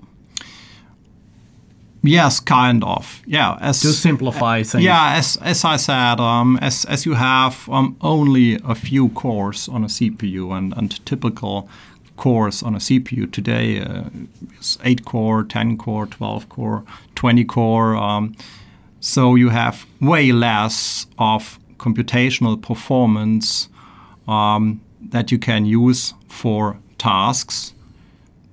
Yes, 2.03 2.39
kind 2.39 2.83
of. 2.83 3.21
Yeah, 3.25 3.57
as 3.61 3.79
To 3.81 3.87
simplify 3.87 4.63
things. 4.63 4.83
Yeah, 4.83 5.15
as 5.17 5.37
as 5.37 5.65
I 5.65 5.77
said, 5.77 6.19
um, 6.19 6.57
as 6.61 6.85
as 6.85 7.05
you 7.05 7.15
have 7.15 7.67
um, 7.69 7.95
only 8.01 8.59
a 8.63 8.75
few 8.75 9.09
cores 9.09 9.67
on 9.69 9.83
a 9.83 9.87
CPU, 9.87 10.51
and 10.55 10.73
and 10.77 11.05
typical 11.05 11.67
cores 12.17 12.63
on 12.63 12.75
a 12.75 12.79
CPU 12.79 13.31
today 13.31 13.81
uh, 13.81 14.03
is 14.59 14.77
eight 14.83 15.05
core, 15.05 15.43
ten 15.43 15.77
core, 15.77 16.05
twelve 16.05 16.47
core, 16.49 16.83
twenty 17.15 17.43
core. 17.43 17.95
Um, 17.95 18.35
so 18.99 19.35
you 19.35 19.49
have 19.49 19.85
way 20.01 20.31
less 20.31 21.05
of 21.19 21.59
computational 21.77 22.61
performance 22.61 23.69
um, 24.27 24.81
that 24.99 25.31
you 25.31 25.37
can 25.37 25.65
use 25.65 26.13
for 26.27 26.79
tasks 26.97 27.73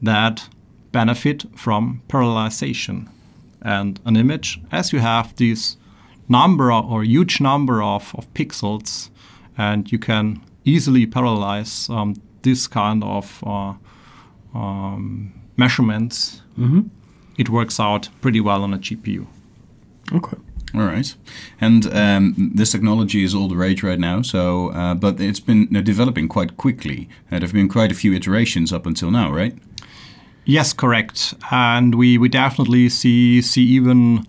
that 0.02 0.48
benefit 0.90 1.44
from 1.56 2.02
parallelization 2.08 3.08
and 3.62 4.00
an 4.04 4.16
image 4.16 4.60
as 4.70 4.92
you 4.92 4.98
have 4.98 5.34
this 5.36 5.76
number 6.28 6.72
or 6.72 7.04
huge 7.04 7.40
number 7.40 7.82
of, 7.82 8.14
of 8.14 8.32
pixels 8.34 9.08
and 9.56 9.90
you 9.92 9.98
can 9.98 10.40
easily 10.64 11.06
parallelize 11.06 11.88
um, 11.88 12.20
this 12.42 12.66
kind 12.66 13.02
of 13.04 13.42
uh, 13.46 13.74
um, 14.54 15.32
measurements 15.56 16.42
it 17.38 17.48
works 17.48 17.80
out 17.80 18.08
pretty 18.20 18.40
well 18.40 18.62
on 18.62 18.74
a 18.74 18.78
gpu 18.78 19.26
Okay. 20.12 20.36
All 20.74 20.82
right, 20.86 21.14
and 21.60 21.86
um, 21.94 22.50
this 22.54 22.72
technology 22.72 23.24
is 23.24 23.34
all 23.34 23.46
the 23.46 23.56
rage 23.56 23.82
right 23.82 23.98
now. 23.98 24.22
So, 24.22 24.70
uh, 24.70 24.94
but 24.94 25.20
it's 25.20 25.38
been 25.38 25.68
uh, 25.76 25.82
developing 25.82 26.28
quite 26.28 26.56
quickly. 26.56 27.10
Uh, 27.26 27.32
there 27.32 27.40
have 27.40 27.52
been 27.52 27.68
quite 27.68 27.92
a 27.92 27.94
few 27.94 28.14
iterations 28.14 28.72
up 28.72 28.86
until 28.86 29.10
now, 29.10 29.30
right? 29.30 29.54
Yes, 30.46 30.72
correct. 30.72 31.34
And 31.50 31.94
we, 31.94 32.16
we 32.16 32.30
definitely 32.30 32.88
see 32.88 33.42
see 33.42 33.62
even 33.64 34.26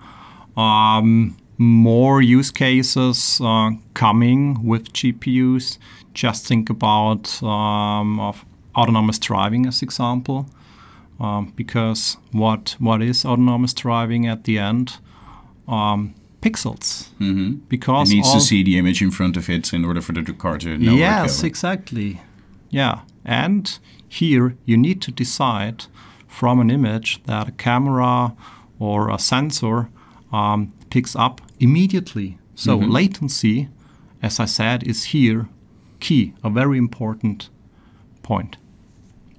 um, 0.58 1.38
more 1.58 2.22
use 2.22 2.52
cases 2.52 3.40
uh, 3.44 3.72
coming 3.94 4.64
with 4.64 4.94
GPUs. 4.94 5.78
Just 6.14 6.48
think 6.48 6.70
about 6.70 7.42
um, 7.44 8.20
of 8.20 8.46
autonomous 8.76 9.20
driving 9.20 9.66
as 9.66 9.82
example, 9.82 10.46
um, 11.20 11.54
because 11.56 12.18
what 12.32 12.76
what 12.80 13.02
is 13.02 13.26
autonomous 13.26 13.74
driving 13.74 14.28
at 14.28 14.44
the 14.44 14.58
end? 14.58 14.98
Um, 15.68 16.16
pixels. 16.44 17.10
Mm-hmm. 17.20 17.54
Because 17.70 18.12
It 18.12 18.16
needs 18.16 18.34
to 18.34 18.42
see 18.42 18.64
the 18.64 18.78
image 18.78 19.02
in 19.02 19.12
front 19.12 19.38
of 19.38 19.50
it 19.50 19.74
in 19.74 19.86
order 19.86 20.02
for 20.02 20.12
the 20.12 20.34
car 20.34 20.58
to 20.60 20.78
know 20.78 20.94
yes, 20.94 21.44
exactly. 21.44 22.22
Yeah. 22.70 23.02
And 23.24 23.80
here 24.08 24.58
you 24.66 24.78
need 24.78 25.02
to 25.04 25.12
decide 25.12 25.86
from 26.28 26.60
an 26.60 26.70
image 26.70 27.24
that 27.24 27.48
a 27.48 27.52
camera 27.52 28.36
or 28.80 29.10
a 29.10 29.18
sensor 29.18 29.90
um, 30.32 30.74
picks 30.94 31.16
up 31.16 31.42
immediately. 31.60 32.38
So 32.54 32.78
latency, 32.78 33.68
as 34.22 34.40
I 34.40 34.46
said, 34.46 34.84
is 34.84 35.06
here 35.06 35.50
key, 36.00 36.34
a 36.44 36.52
very 36.52 36.78
important 36.78 37.50
point. 38.22 38.58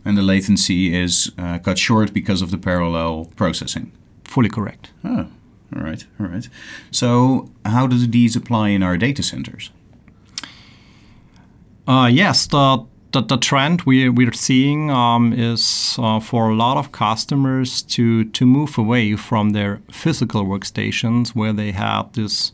And 0.04 0.18
the 0.18 0.22
latency 0.22 0.92
is 0.92 1.30
uh, 1.38 1.60
cut 1.60 1.78
short 1.78 2.12
because 2.12 2.42
of 2.42 2.50
the 2.50 2.58
parallel 2.58 3.30
processing. 3.36 3.92
Fully 4.24 4.48
correct. 4.48 4.90
Oh, 5.04 5.28
all 5.76 5.82
right, 5.82 6.04
all 6.18 6.26
right. 6.26 6.48
So, 6.90 7.50
how 7.64 7.86
do 7.86 8.04
these 8.04 8.34
apply 8.34 8.70
in 8.70 8.82
our 8.82 8.96
data 8.96 9.22
centers? 9.22 9.70
Uh, 11.86 12.10
yes, 12.12 12.46
the, 12.48 12.84
the, 13.14 13.22
the 13.22 13.36
trend 13.36 13.82
we, 13.82 14.08
we're 14.08 14.32
seeing 14.32 14.90
um, 14.90 15.32
is 15.32 15.96
uh, 15.98 16.20
for 16.20 16.50
a 16.50 16.54
lot 16.54 16.76
of 16.76 16.92
customers 16.92 17.80
to, 17.82 18.24
to 18.24 18.44
move 18.44 18.76
away 18.76 19.14
from 19.16 19.50
their 19.50 19.80
physical 19.90 20.44
workstations 20.44 21.28
where 21.28 21.52
they 21.52 21.70
have 21.70 22.12
this, 22.12 22.52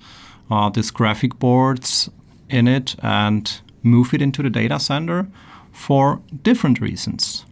uh, 0.51 0.69
this 0.69 0.91
graphic 0.91 1.39
boards 1.39 2.11
in 2.49 2.69
it 2.69 2.95
and 3.03 3.61
move 3.83 4.13
it 4.13 4.21
into 4.21 4.43
the 4.43 4.51
data 4.51 4.79
center 4.79 5.27
for 5.73 6.21
different 6.43 6.81
reasons. 6.81 7.47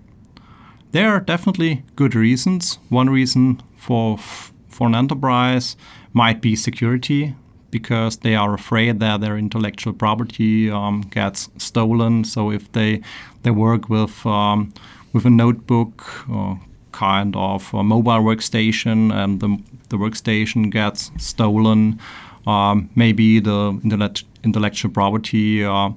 There 0.93 1.09
are 1.09 1.21
definitely 1.21 1.85
good 1.97 2.15
reasons. 2.15 2.79
One 2.89 3.11
reason 3.11 3.63
for 3.77 4.19
for 4.19 4.87
an 4.87 4.95
enterprise 4.95 5.77
might 6.13 6.41
be 6.41 6.55
security, 6.55 7.35
because 7.71 8.19
they 8.19 8.35
are 8.35 8.55
afraid 8.55 9.01
that 9.01 9.21
their 9.21 9.37
intellectual 9.39 9.93
property 9.93 10.71
um, 10.71 11.03
gets 11.03 11.49
stolen. 11.59 12.25
So 12.25 12.51
if 12.51 12.71
they 12.73 13.01
they 13.43 13.51
work 13.51 13.89
with 13.89 14.25
um, 14.27 14.73
with 15.13 15.27
a 15.27 15.31
notebook 15.31 16.29
or 16.29 16.61
kind 16.93 17.37
of 17.37 17.73
a 17.75 17.83
mobile 17.83 18.23
workstation 18.25 19.13
and 19.13 19.41
the, 19.41 19.59
the 19.89 19.97
workstation 19.97 20.71
gets 20.71 21.11
stolen, 21.17 21.99
um, 22.47 22.89
maybe 22.97 23.41
the 23.41 23.79
intellect, 23.85 24.25
intellectual 24.43 24.91
property 24.91 25.65
uh, 25.65 25.91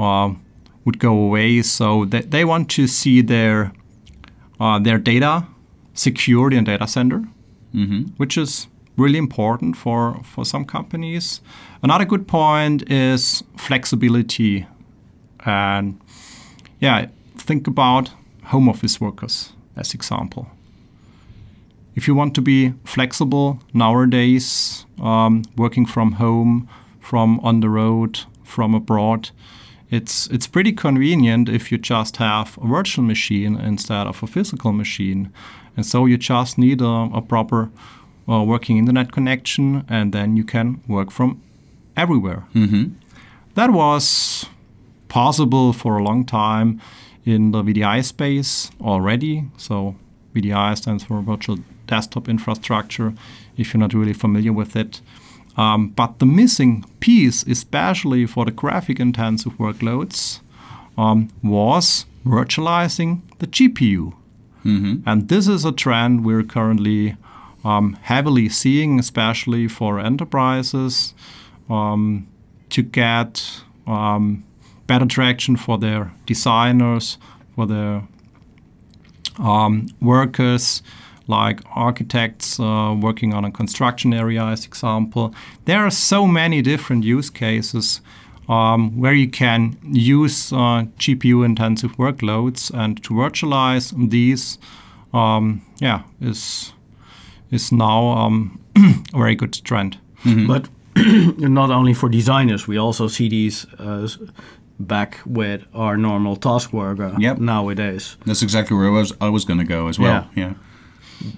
uh, 0.00 0.32
would 0.84 0.98
go 0.98 1.12
away. 1.16 1.62
So 1.62 2.04
they, 2.04 2.22
they 2.22 2.44
want 2.44 2.68
to 2.70 2.86
see 2.86 3.22
their 3.22 3.72
uh, 4.60 4.78
their 4.78 4.98
data 4.98 5.46
secured 5.94 6.52
in 6.52 6.60
a 6.60 6.64
data 6.64 6.86
center, 6.86 7.24
which 8.16 8.36
is 8.38 8.66
really 8.96 9.18
important 9.18 9.76
for, 9.76 10.20
for 10.22 10.44
some 10.44 10.64
companies. 10.64 11.40
Another 11.82 12.04
good 12.04 12.26
point 12.26 12.90
is 12.90 13.42
flexibility. 13.56 14.66
And 15.44 16.00
yeah, 16.80 17.06
think 17.36 17.66
about 17.66 18.10
home 18.44 18.68
office 18.68 19.00
workers 19.00 19.52
as 19.76 19.94
example. 19.94 20.46
If 21.94 22.08
you 22.08 22.14
want 22.14 22.34
to 22.34 22.42
be 22.42 22.74
flexible 22.84 23.60
nowadays, 23.72 24.84
um, 25.00 25.42
working 25.56 25.86
from 25.86 26.12
home, 26.12 26.68
from 27.00 27.38
on 27.40 27.60
the 27.60 27.68
road, 27.68 28.20
from 28.42 28.74
abroad, 28.74 29.30
it's 29.90 30.26
it's 30.28 30.48
pretty 30.48 30.72
convenient 30.72 31.48
if 31.48 31.70
you 31.70 31.78
just 31.78 32.16
have 32.16 32.58
a 32.60 32.66
virtual 32.66 33.04
machine 33.04 33.56
instead 33.56 34.06
of 34.06 34.22
a 34.22 34.26
physical 34.26 34.72
machine, 34.72 35.30
and 35.76 35.86
so 35.86 36.06
you 36.06 36.16
just 36.16 36.58
need 36.58 36.80
a, 36.80 37.10
a 37.14 37.22
proper 37.22 37.70
uh, 38.28 38.42
working 38.42 38.78
internet 38.78 39.12
connection, 39.12 39.84
and 39.88 40.12
then 40.12 40.36
you 40.36 40.44
can 40.44 40.80
work 40.88 41.10
from 41.10 41.40
everywhere. 41.96 42.44
That 43.54 43.70
was 43.70 44.46
possible 45.08 45.72
for 45.72 45.98
a 45.98 46.02
long 46.02 46.24
time 46.24 46.80
in 47.24 47.52
the 47.52 47.62
VDI 47.62 48.04
space 48.04 48.70
already. 48.80 49.44
So 49.56 49.94
VDI 50.34 50.76
stands 50.76 51.04
for 51.04 51.20
Virtual 51.22 51.58
Desktop 51.86 52.28
Infrastructure. 52.28 53.14
If 53.56 53.72
you're 53.72 53.80
not 53.80 53.94
really 53.94 54.12
familiar 54.12 54.52
with 54.52 54.74
it. 54.76 55.00
Um, 55.56 55.88
but 55.90 56.18
the 56.18 56.26
missing 56.26 56.84
piece, 56.98 57.44
especially 57.46 58.26
for 58.26 58.44
the 58.44 58.50
graphic 58.50 58.98
intensive 58.98 59.52
workloads, 59.52 60.40
um, 60.98 61.28
was 61.42 62.06
virtualizing 62.26 63.20
the 63.38 63.46
GPU. 63.46 64.14
And 65.06 65.28
this 65.28 65.46
is 65.46 65.64
a 65.64 65.72
trend 65.72 66.24
we're 66.24 66.42
currently 66.42 67.16
um, 67.64 67.94
heavily 68.02 68.48
seeing, 68.48 68.98
especially 68.98 69.68
for 69.68 69.98
enterprises, 69.98 71.14
um, 71.70 72.26
to 72.70 72.82
get 72.82 73.62
um, 73.86 74.44
better 74.86 75.06
traction 75.06 75.56
for 75.56 75.78
their 75.78 76.12
designers, 76.26 77.18
for 77.54 77.66
their 77.66 78.02
um, 79.38 79.86
workers, 80.00 80.82
like 81.26 81.60
architects 81.74 82.60
uh, 82.60 82.94
working 83.00 83.32
on 83.32 83.44
a 83.44 83.50
construction 83.50 84.12
area, 84.12 84.44
as 84.44 84.66
example. 84.66 85.34
There 85.64 85.80
are 85.80 85.90
so 85.90 86.26
many 86.26 86.60
different 86.60 87.04
use 87.04 87.30
cases 87.30 88.00
um, 88.48 88.98
where 88.98 89.14
you 89.14 89.28
can 89.28 89.78
use 89.90 90.52
uh, 90.52 90.84
GPU-intensive 90.98 91.92
workloads, 91.96 92.70
and 92.74 93.02
to 93.04 93.14
virtualize 93.14 94.10
these, 94.10 94.58
um, 95.14 95.62
yeah, 95.80 96.02
is 96.20 96.72
is 97.54 97.72
now 97.72 98.08
um, 98.26 98.58
a 98.76 99.18
very 99.18 99.34
good 99.36 99.52
trend. 99.64 99.98
But 100.46 100.68
not 101.38 101.70
only 101.70 101.94
for 101.94 102.08
designers, 102.08 102.66
we 102.68 102.78
also 102.78 103.08
see 103.08 103.28
these 103.28 103.66
uh, 103.78 104.08
back 104.78 105.18
with 105.26 105.66
our 105.74 105.96
normal 105.96 106.36
task 106.36 106.72
worker 106.72 107.14
Yep. 107.18 107.38
nowadays. 107.38 108.16
That's 108.26 108.42
exactly 108.42 108.76
where 108.76 108.86
I 108.88 108.90
was. 108.92 109.12
I 109.20 109.28
was 109.28 109.44
going 109.44 109.58
to 109.60 109.74
go 109.74 109.88
as 109.88 109.98
well. 109.98 110.26
Yeah. 110.36 110.54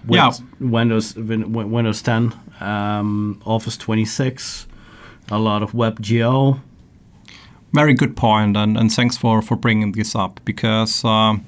With 0.06 0.16
Yeah. 0.16 0.30
Windows 0.60 1.14
Win- 1.16 1.52
Win- 1.52 1.70
Windows 1.70 2.02
10, 2.02 2.32
um, 2.60 3.40
Office 3.44 3.76
26, 3.76 4.66
a 5.30 5.38
lot 5.38 5.62
of 5.62 5.72
WebGL. 5.72 6.60
Very 7.72 7.94
good 7.94 8.16
point, 8.16 8.56
and, 8.56 8.76
and 8.78 8.90
thanks 8.92 9.16
for, 9.16 9.42
for 9.42 9.56
bringing 9.56 9.92
this 9.92 10.14
up 10.14 10.40
because 10.44 11.04
um, 11.04 11.44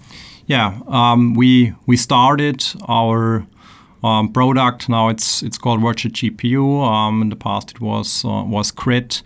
Yeah, 0.47 0.79
um, 0.89 1.35
we 1.35 1.73
we 1.87 1.97
started 1.97 2.65
our 2.89 3.47
um, 4.03 4.33
product. 4.33 4.89
Now 4.89 5.09
it's 5.09 5.43
it's 5.43 5.59
called 5.59 5.81
Virtual 5.81 6.13
GPU. 6.13 6.87
Um, 6.87 7.23
in 7.23 7.29
the 7.29 7.37
past, 7.37 7.73
it 7.73 7.81
was 7.81 8.25
uh, 8.25 8.45
was 8.45 8.71
Grid. 8.71 9.21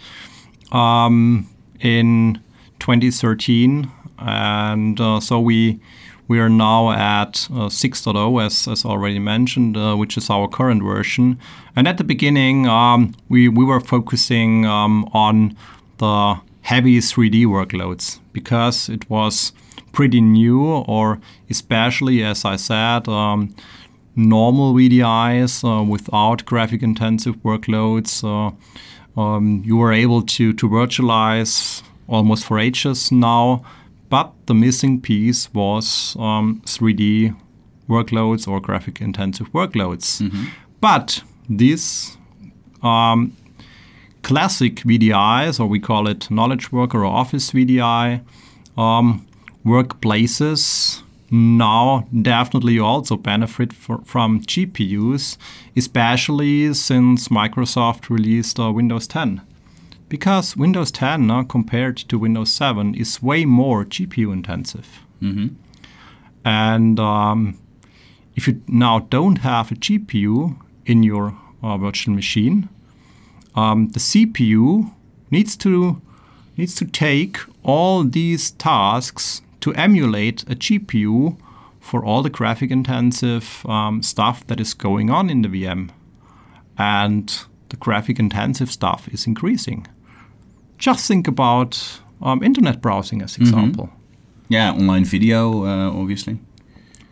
Um, 0.70 1.48
in 1.80 2.40
2013, 2.78 3.90
and 4.18 5.00
uh, 5.00 5.20
so 5.20 5.40
we 5.40 5.80
we 6.28 6.38
are 6.38 6.48
now 6.48 6.92
at 6.92 7.46
uh, 7.50 7.68
6.0, 7.68 8.42
as, 8.42 8.66
as 8.66 8.86
already 8.86 9.18
mentioned, 9.18 9.76
uh, 9.76 9.94
which 9.96 10.16
is 10.16 10.30
our 10.30 10.48
current 10.48 10.82
version. 10.82 11.38
And 11.76 11.86
at 11.86 11.98
the 11.98 12.04
beginning, 12.04 12.66
um, 12.66 13.14
we, 13.28 13.48
we 13.48 13.66
were 13.66 13.80
focusing 13.80 14.64
um, 14.64 15.10
on 15.12 15.54
the 15.98 16.40
heavy 16.62 16.98
3D 17.00 17.44
workloads 17.44 18.20
because 18.32 18.88
it 18.88 19.10
was 19.10 19.52
pretty 19.92 20.22
new, 20.22 20.64
or 20.64 21.20
especially, 21.50 22.22
as 22.22 22.46
I 22.46 22.56
said, 22.56 23.08
um, 23.08 23.54
normal 24.14 24.74
VDIs 24.74 25.64
uh, 25.64 25.82
without 25.82 26.44
graphic 26.44 26.82
intensive 26.82 27.36
workloads. 27.42 28.22
Uh, 28.22 28.52
um, 29.20 29.62
you 29.64 29.76
were 29.76 29.92
able 29.92 30.22
to, 30.22 30.52
to 30.54 30.68
virtualize 30.68 31.82
almost 32.08 32.44
for 32.44 32.58
ages 32.58 33.12
now 33.12 33.62
but 34.12 34.34
the 34.44 34.52
missing 34.52 35.00
piece 35.00 35.50
was 35.54 36.14
um, 36.18 36.60
3D 36.66 37.34
workloads 37.88 38.46
or 38.46 38.60
graphic 38.60 39.00
intensive 39.00 39.50
workloads. 39.54 40.20
Mm-hmm. 40.20 40.44
But 40.82 41.22
these 41.48 42.18
um, 42.82 43.34
classic 44.22 44.74
VDIs, 44.84 45.58
or 45.58 45.66
we 45.66 45.80
call 45.80 46.08
it 46.08 46.30
knowledge 46.30 46.70
worker 46.70 47.06
or 47.06 47.06
office 47.06 47.52
VDI, 47.52 48.20
um, 48.76 49.26
workplaces 49.64 51.00
now 51.32 52.06
definitely 52.20 52.74
you 52.74 52.84
also 52.84 53.16
benefit 53.16 53.72
for, 53.72 54.02
from 54.04 54.40
GPUs, 54.42 55.38
especially 55.74 56.74
since 56.74 57.28
Microsoft 57.28 58.10
released 58.10 58.60
uh, 58.60 58.70
Windows 58.70 59.06
10 59.06 59.40
because 60.12 60.58
Windows 60.58 60.90
10 60.90 61.30
uh, 61.30 61.42
compared 61.42 61.96
to 61.96 62.18
Windows 62.18 62.52
7 62.52 62.94
is 62.94 63.22
way 63.22 63.46
more 63.46 63.82
GPU 63.82 64.30
intensive. 64.30 65.00
Mm-hmm. 65.22 65.54
And 66.44 67.00
um, 67.00 67.58
if 68.36 68.46
you 68.46 68.60
now 68.68 68.98
don't 69.08 69.36
have 69.36 69.72
a 69.72 69.74
GPU 69.74 70.60
in 70.84 71.02
your 71.02 71.34
uh, 71.62 71.78
virtual 71.78 72.14
machine, 72.14 72.68
um, 73.54 73.88
the 73.88 74.00
CPU 74.00 74.92
needs 75.30 75.56
to 75.56 76.02
needs 76.58 76.74
to 76.74 76.84
take 76.84 77.38
all 77.62 78.04
these 78.04 78.50
tasks 78.50 79.40
to 79.62 79.74
emulate 79.74 80.42
a 80.42 80.54
GPU 80.54 81.36
for 81.80 82.04
all 82.04 82.22
the 82.22 82.30
graphic 82.30 82.70
intensive 82.70 83.66
um, 83.66 84.02
stuff 84.02 84.46
that 84.46 84.60
is 84.60 84.74
going 84.74 85.10
on 85.10 85.28
in 85.28 85.42
the 85.42 85.48
VM. 85.48 85.90
And 86.78 87.44
the 87.70 87.76
graphic 87.76 88.18
intensive 88.18 88.70
stuff 88.70 89.08
is 89.08 89.26
increasing 89.26 89.86
just 90.82 91.06
think 91.06 91.28
about 91.28 92.00
um, 92.20 92.42
internet 92.42 92.80
browsing 92.80 93.22
as 93.22 93.32
mm-hmm. 93.32 93.42
example. 93.42 93.86
Mm-hmm. 93.86 94.52
Yeah, 94.52 94.72
online 94.72 95.04
video, 95.04 95.64
uh, 95.64 95.90
obviously. 95.90 96.40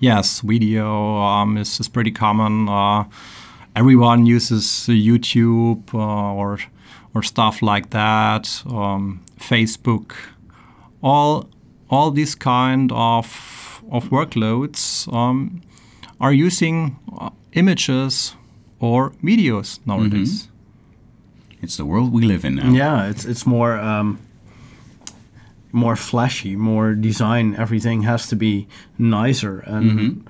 Yes, 0.01 0.41
video 0.41 1.17
um, 1.19 1.57
is, 1.57 1.79
is 1.79 1.89
pretty 1.89 2.11
common. 2.11 2.69
Uh, 2.69 3.05
everyone 3.77 4.27
uses 4.27 4.65
YouTube 4.89 5.95
uh, 5.95 6.35
or 6.35 6.59
or 7.15 7.23
stuff 7.23 7.63
like 7.63 7.91
that. 7.91 8.63
Um, 8.67 9.25
Facebook, 9.39 10.13
all 11.03 11.49
all 11.91 12.11
these 12.11 12.35
kind 12.35 12.91
of 12.93 13.83
of 13.91 14.09
workloads 14.11 15.13
um, 15.13 15.61
are 16.21 16.33
using 16.33 16.97
uh, 17.19 17.31
images 17.53 18.37
or 18.79 19.11
videos 19.23 19.81
nowadays. 19.85 20.45
Mm-hmm. 20.45 21.65
It's 21.65 21.77
the 21.77 21.85
world 21.85 22.13
we 22.13 22.23
live 22.23 22.45
in 22.45 22.55
now. 22.55 22.71
Yeah, 22.71 23.11
it's 23.11 23.25
it's 23.25 23.45
more 23.47 23.77
um, 23.77 24.19
more 25.73 25.97
flashy, 25.97 26.57
more 26.57 26.95
design. 26.95 27.55
Everything 27.57 28.03
has 28.03 28.27
to 28.29 28.37
be 28.37 28.67
nicer 28.99 29.61
and. 29.67 29.91
Mm-hmm. 29.91 30.29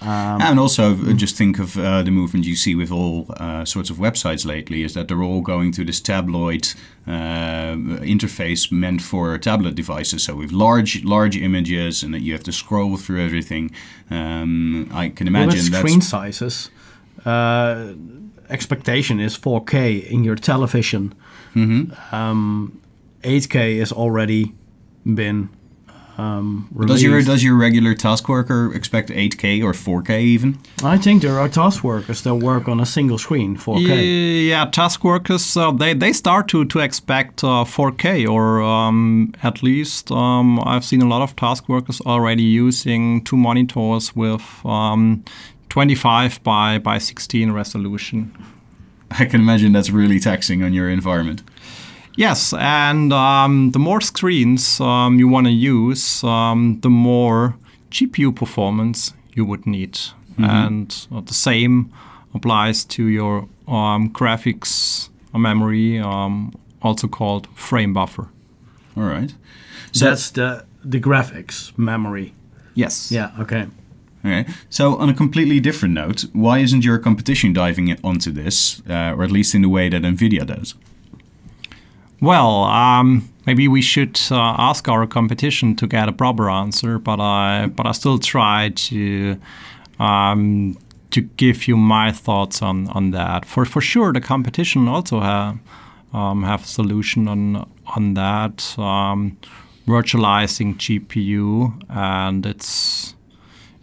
Um, 0.00 0.42
and 0.42 0.60
also, 0.60 0.94
just 1.14 1.36
think 1.36 1.58
of 1.58 1.78
uh, 1.78 2.02
the 2.02 2.10
movement 2.10 2.44
you 2.44 2.56
see 2.56 2.74
with 2.74 2.90
all 2.90 3.26
uh, 3.38 3.64
sorts 3.64 3.90
of 3.90 3.96
websites 3.96 4.44
lately 4.44 4.82
is 4.82 4.92
that 4.94 5.08
they're 5.08 5.22
all 5.22 5.40
going 5.40 5.72
to 5.72 5.84
this 5.84 6.00
tabloid 6.00 6.68
uh, 7.06 7.74
interface 8.02 8.70
meant 8.70 9.00
for 9.00 9.38
tablet 9.38 9.74
devices. 9.74 10.24
So 10.24 10.36
with 10.36 10.52
large, 10.52 11.04
large 11.04 11.36
images, 11.36 12.02
and 12.02 12.12
that 12.12 12.20
you 12.20 12.32
have 12.32 12.42
to 12.44 12.52
scroll 12.52 12.96
through 12.96 13.24
everything. 13.24 13.70
Um, 14.10 14.90
I 14.92 15.08
can 15.08 15.26
imagine 15.26 15.72
well, 15.72 15.80
screen 15.80 16.00
sizes. 16.00 16.70
Uh, 17.24 17.94
expectation 18.50 19.20
is 19.20 19.38
4K 19.38 20.10
in 20.10 20.24
your 20.24 20.36
television. 20.36 21.14
Mm-hmm. 21.54 22.14
Um, 22.14 22.80
8K 23.22 23.76
is 23.76 23.92
already 23.92 24.54
been 25.04 25.48
um, 26.16 26.68
does 26.86 27.02
your 27.02 27.22
does 27.22 27.42
your 27.42 27.56
regular 27.56 27.94
task 27.94 28.28
worker 28.28 28.72
expect 28.74 29.10
8K 29.10 29.64
or 29.64 29.72
4K 29.72 30.20
even? 30.20 30.58
I 30.82 30.96
think 30.96 31.22
there 31.22 31.40
are 31.40 31.48
task 31.48 31.82
workers 31.82 32.22
that 32.22 32.36
work 32.36 32.68
on 32.68 32.80
a 32.80 32.86
single 32.86 33.18
screen 33.18 33.56
4K. 33.56 34.48
Yeah, 34.48 34.66
task 34.66 35.02
workers 35.02 35.56
uh, 35.56 35.72
they 35.72 35.94
they 35.94 36.12
start 36.12 36.48
to 36.48 36.64
to 36.66 36.78
expect 36.78 37.42
uh, 37.42 37.64
4K 37.64 38.28
or 38.28 38.62
um, 38.62 39.32
at 39.42 39.62
least 39.62 40.12
um, 40.12 40.60
I've 40.60 40.84
seen 40.84 41.02
a 41.02 41.08
lot 41.08 41.22
of 41.22 41.34
task 41.34 41.68
workers 41.68 42.00
already 42.02 42.44
using 42.44 43.24
two 43.24 43.36
monitors 43.36 44.14
with 44.14 44.44
um, 44.64 45.24
25 45.74 46.40
by, 46.44 46.78
by 46.78 46.98
16 46.98 47.50
resolution. 47.50 48.32
I 49.10 49.24
can 49.24 49.40
imagine 49.40 49.72
that's 49.72 49.90
really 49.90 50.20
taxing 50.20 50.62
on 50.62 50.72
your 50.72 50.88
environment. 50.88 51.42
Yes, 52.16 52.52
and 52.52 53.12
um, 53.12 53.72
the 53.72 53.78
more 53.78 54.00
screens 54.00 54.80
um, 54.80 55.18
you 55.18 55.26
want 55.28 55.46
to 55.46 55.52
use, 55.52 56.22
um, 56.22 56.78
the 56.80 56.90
more 56.90 57.56
GPU 57.90 58.34
performance 58.34 59.12
you 59.34 59.44
would 59.44 59.66
need. 59.66 59.94
Mm-hmm. 59.94 60.44
And 60.44 61.06
uh, 61.12 61.20
the 61.20 61.34
same 61.34 61.92
applies 62.34 62.84
to 62.84 63.04
your 63.04 63.48
um, 63.66 64.10
graphics 64.10 65.08
memory, 65.32 65.98
um, 65.98 66.52
also 66.82 67.08
called 67.08 67.48
frame 67.54 67.92
buffer. 67.92 68.28
All 68.96 69.04
right. 69.04 69.34
So 69.92 70.06
that's 70.06 70.30
the 70.30 70.64
the 70.84 71.00
graphics 71.00 71.76
memory. 71.76 72.34
Yes. 72.74 73.10
Yeah. 73.10 73.30
Okay. 73.38 73.66
Okay. 74.24 74.50
So, 74.70 74.96
on 74.96 75.10
a 75.10 75.14
completely 75.14 75.60
different 75.60 75.94
note, 75.94 76.24
why 76.32 76.58
isn't 76.58 76.82
your 76.82 76.98
competition 76.98 77.52
diving 77.52 77.94
onto 78.02 78.30
this, 78.30 78.80
uh, 78.88 79.14
or 79.14 79.22
at 79.22 79.30
least 79.30 79.54
in 79.54 79.60
the 79.60 79.68
way 79.68 79.90
that 79.90 80.02
NVIDIA 80.02 80.46
does? 80.46 80.74
Well, 82.24 82.64
um, 82.64 83.28
maybe 83.46 83.68
we 83.68 83.82
should 83.82 84.18
uh, 84.30 84.54
ask 84.56 84.88
our 84.88 85.06
competition 85.06 85.76
to 85.76 85.86
get 85.86 86.08
a 86.08 86.12
proper 86.12 86.48
answer, 86.48 86.98
but 86.98 87.20
I 87.20 87.66
but 87.66 87.86
I 87.86 87.92
still 87.92 88.18
try 88.18 88.70
to 88.88 89.36
um, 89.98 90.78
to 91.10 91.20
give 91.20 91.68
you 91.68 91.76
my 91.76 92.12
thoughts 92.12 92.62
on, 92.62 92.88
on 92.88 93.10
that. 93.10 93.44
For 93.44 93.66
for 93.66 93.82
sure, 93.82 94.10
the 94.14 94.22
competition 94.22 94.88
also 94.88 95.20
have 95.20 95.58
um, 96.14 96.44
have 96.44 96.64
a 96.64 96.66
solution 96.66 97.28
on 97.28 97.68
on 97.94 98.14
that 98.14 98.74
um, 98.78 99.36
virtualizing 99.86 100.76
GPU, 100.76 101.78
and 101.90 102.46
it's 102.46 103.14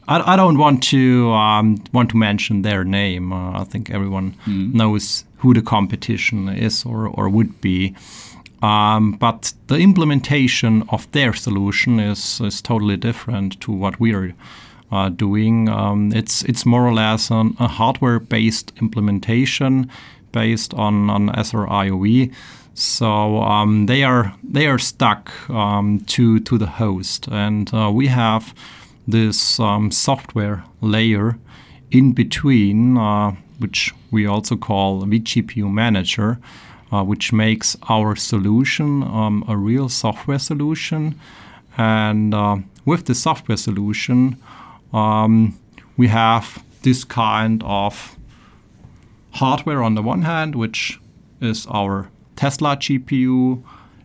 I, 0.08 0.34
I 0.34 0.36
don't 0.36 0.58
want 0.58 0.82
to 0.84 1.32
um, 1.32 1.84
want 1.94 2.10
to 2.10 2.18
mention 2.18 2.64
their 2.64 2.84
name. 2.84 3.32
Uh, 3.32 3.62
I 3.62 3.66
think 3.66 3.92
everyone 3.92 4.36
mm. 4.48 4.74
knows 4.74 5.26
who 5.38 5.54
the 5.54 5.62
competition 5.62 6.50
is 6.50 6.86
or, 6.86 7.08
or 7.08 7.30
would 7.30 7.62
be. 7.62 7.96
Um, 8.62 9.14
but 9.14 9.54
the 9.68 9.78
implementation 9.78 10.84
of 10.90 11.12
their 11.12 11.34
solution 11.34 12.00
is, 12.00 12.40
is 12.42 12.62
totally 12.62 12.98
different 12.98 13.60
to 13.62 13.72
what 13.72 14.00
we 14.00 14.14
are 14.14 14.34
uh, 14.92 15.10
doing. 15.10 15.70
Um, 15.70 16.12
it's 16.14 16.44
it's 16.44 16.66
more 16.66 16.86
or 16.86 16.94
less 16.94 17.32
an, 17.32 17.56
a 17.60 17.68
hardware-based 17.68 18.74
implementation 18.82 19.90
based 20.32 20.74
on 20.74 21.10
on 21.10 21.30
SR-IOV. 21.30 22.34
So 22.74 23.42
um, 23.42 23.86
they 23.86 24.04
are 24.04 24.34
they 24.44 24.68
are 24.68 24.80
stuck 24.80 25.50
um, 25.50 26.00
to 26.08 26.40
to 26.40 26.58
the 26.58 26.68
host, 26.68 27.28
and 27.28 27.74
uh, 27.74 27.92
we 27.94 28.08
have 28.08 28.54
this 29.08 29.60
um, 29.60 29.92
software 29.92 30.64
layer 30.82 31.38
in 31.90 32.14
between, 32.14 32.98
uh, 32.98 33.32
which 33.60 33.94
we 34.12 34.26
also 34.26 34.56
call 34.56 35.04
vGPU 35.04 35.72
Manager, 35.72 36.40
uh, 36.92 37.04
which 37.04 37.32
makes 37.32 37.78
our 37.90 38.16
solution 38.16 39.04
um, 39.04 39.44
a 39.48 39.56
real 39.56 39.90
software 39.90 40.40
solution. 40.40 41.20
And 41.78 42.34
uh, 42.34 42.58
with 42.86 43.06
the 43.06 43.16
software 43.16 43.58
solution, 43.58 44.38
um, 44.94 45.58
we 45.98 46.08
have 46.08 46.64
this 46.82 47.04
kind 47.04 47.64
of 47.64 48.18
hardware 49.32 49.82
on 49.82 49.96
the 49.96 50.02
one 50.02 50.24
hand, 50.24 50.56
which 50.56 51.00
is 51.40 51.66
our 51.68 52.10
Tesla 52.36 52.76
GPU 52.76 53.64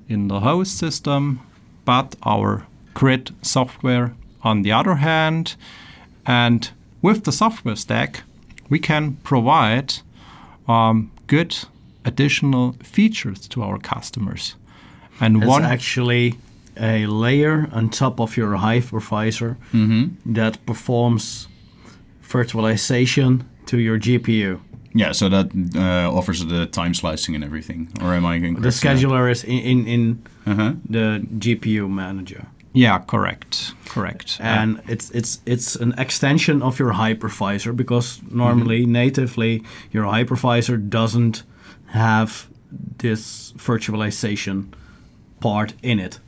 in 0.08 0.28
the 0.28 0.40
host 0.40 0.78
system, 0.78 1.40
but 1.84 2.14
our 2.22 2.66
grid 2.94 3.34
software 3.42 4.14
on 4.42 4.62
the 4.62 4.72
other 4.72 4.96
hand. 4.96 5.56
And 6.24 6.70
with 7.02 7.24
the 7.24 7.32
software 7.32 7.76
stack, 7.76 8.22
we 8.68 8.78
can 8.78 9.16
provide 9.24 9.94
um, 10.68 11.10
good 11.26 11.56
additional 12.06 12.72
features 12.82 13.48
to 13.48 13.62
our 13.62 13.78
customers. 13.78 14.56
And 15.20 15.36
It's 15.36 15.46
one 15.46 15.64
actually 15.64 16.34
a 16.80 17.06
layer 17.06 17.68
on 17.72 17.88
top 17.90 18.20
of 18.20 18.36
your 18.36 18.56
hypervisor 18.58 19.56
that 20.34 20.58
performs 20.66 21.48
virtualization 22.28 23.42
to 23.66 23.78
your 23.78 23.98
GPU. 23.98 24.60
Yeah, 24.94 25.12
so 25.12 25.28
that 25.28 25.46
uh, 25.76 26.16
offers 26.18 26.44
the 26.46 26.66
time 26.66 26.94
slicing 26.94 27.34
and 27.34 27.44
everything. 27.44 27.88
Or 28.00 28.14
am 28.14 28.24
I 28.24 28.36
incorrect? 28.36 28.62
The 28.62 28.68
scheduler 28.70 29.30
is 29.30 29.44
in, 29.44 29.58
in, 29.58 29.86
in 29.86 30.18
Uh-huh. 30.46 30.72
the 30.90 31.20
GPU 31.38 31.88
manager. 31.88 32.46
yeah, 32.72 32.98
correct, 33.06 33.74
correct. 33.88 34.38
and 34.40 34.78
it's 34.88 35.10
it's 35.10 35.40
it's 35.46 35.76
an 35.80 35.92
extension 35.98 36.62
of 36.62 36.78
your 36.78 36.92
hypervisor 36.92 37.72
because 37.74 38.20
normally 38.30 38.86
natively 38.86 39.62
your 39.92 40.04
hypervisor 40.12 40.76
doesn't 40.90 41.42
have 41.96 42.48
this 42.98 43.52
virtualization 43.52 44.72
part 45.40 45.74
in 45.82 45.98
it. 45.98 46.20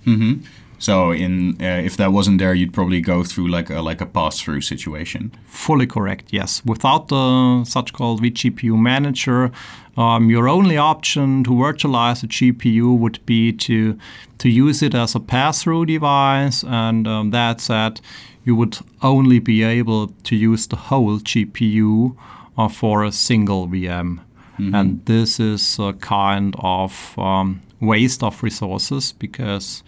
So 0.78 1.10
in 1.10 1.56
uh, 1.60 1.82
if 1.84 1.96
that 1.96 2.12
wasn't 2.12 2.38
there, 2.38 2.54
you'd 2.54 2.72
probably 2.72 3.00
go 3.00 3.24
through 3.24 3.48
like 3.48 3.68
a 3.68 3.80
like 3.82 4.00
a 4.00 4.06
pass-through 4.06 4.60
situation. 4.60 5.32
Fully 5.44 5.86
correct, 5.86 6.26
yes. 6.30 6.62
Without 6.64 7.08
the 7.08 7.64
such 7.64 7.92
called 7.92 8.22
vGPU 8.22 8.78
manager, 8.78 9.50
um, 9.96 10.30
your 10.30 10.48
only 10.48 10.76
option 10.76 11.42
to 11.44 11.50
virtualize 11.50 12.22
a 12.22 12.28
GPU 12.28 12.96
would 12.96 13.18
be 13.26 13.52
to 13.52 13.98
to 14.38 14.48
use 14.48 14.80
it 14.82 14.94
as 14.94 15.14
a 15.16 15.20
pass-through 15.20 15.86
device, 15.86 16.62
and 16.64 17.08
um, 17.08 17.30
that 17.32 17.60
said, 17.60 18.00
you 18.44 18.54
would 18.54 18.78
only 19.02 19.40
be 19.40 19.64
able 19.64 20.08
to 20.24 20.36
use 20.36 20.68
the 20.68 20.76
whole 20.76 21.18
GPU 21.18 22.16
uh, 22.56 22.68
for 22.68 23.04
a 23.04 23.10
single 23.10 23.66
VM, 23.66 24.20
and 24.58 25.04
this 25.06 25.40
is 25.40 25.78
a 25.78 25.92
kind 25.92 26.54
of 26.58 27.18
um, 27.18 27.60
waste 27.80 28.22
of 28.22 28.42
resources 28.42 29.12
because 29.12 29.82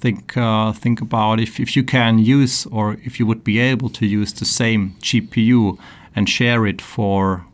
think 0.00 0.36
uh, 0.36 0.72
think 0.72 1.00
about 1.00 1.40
if, 1.40 1.60
if 1.60 1.76
you 1.76 1.84
can 1.84 2.18
use 2.18 2.66
or 2.66 2.96
if 3.04 3.18
you 3.18 3.26
would 3.26 3.44
be 3.44 3.58
able 3.58 3.88
to 3.88 4.06
use 4.06 4.32
the 4.32 4.44
same 4.44 4.94
GPU 5.00 5.78
and 6.14 6.28
share 6.28 6.66
it 6.66 6.82
for 6.82 7.44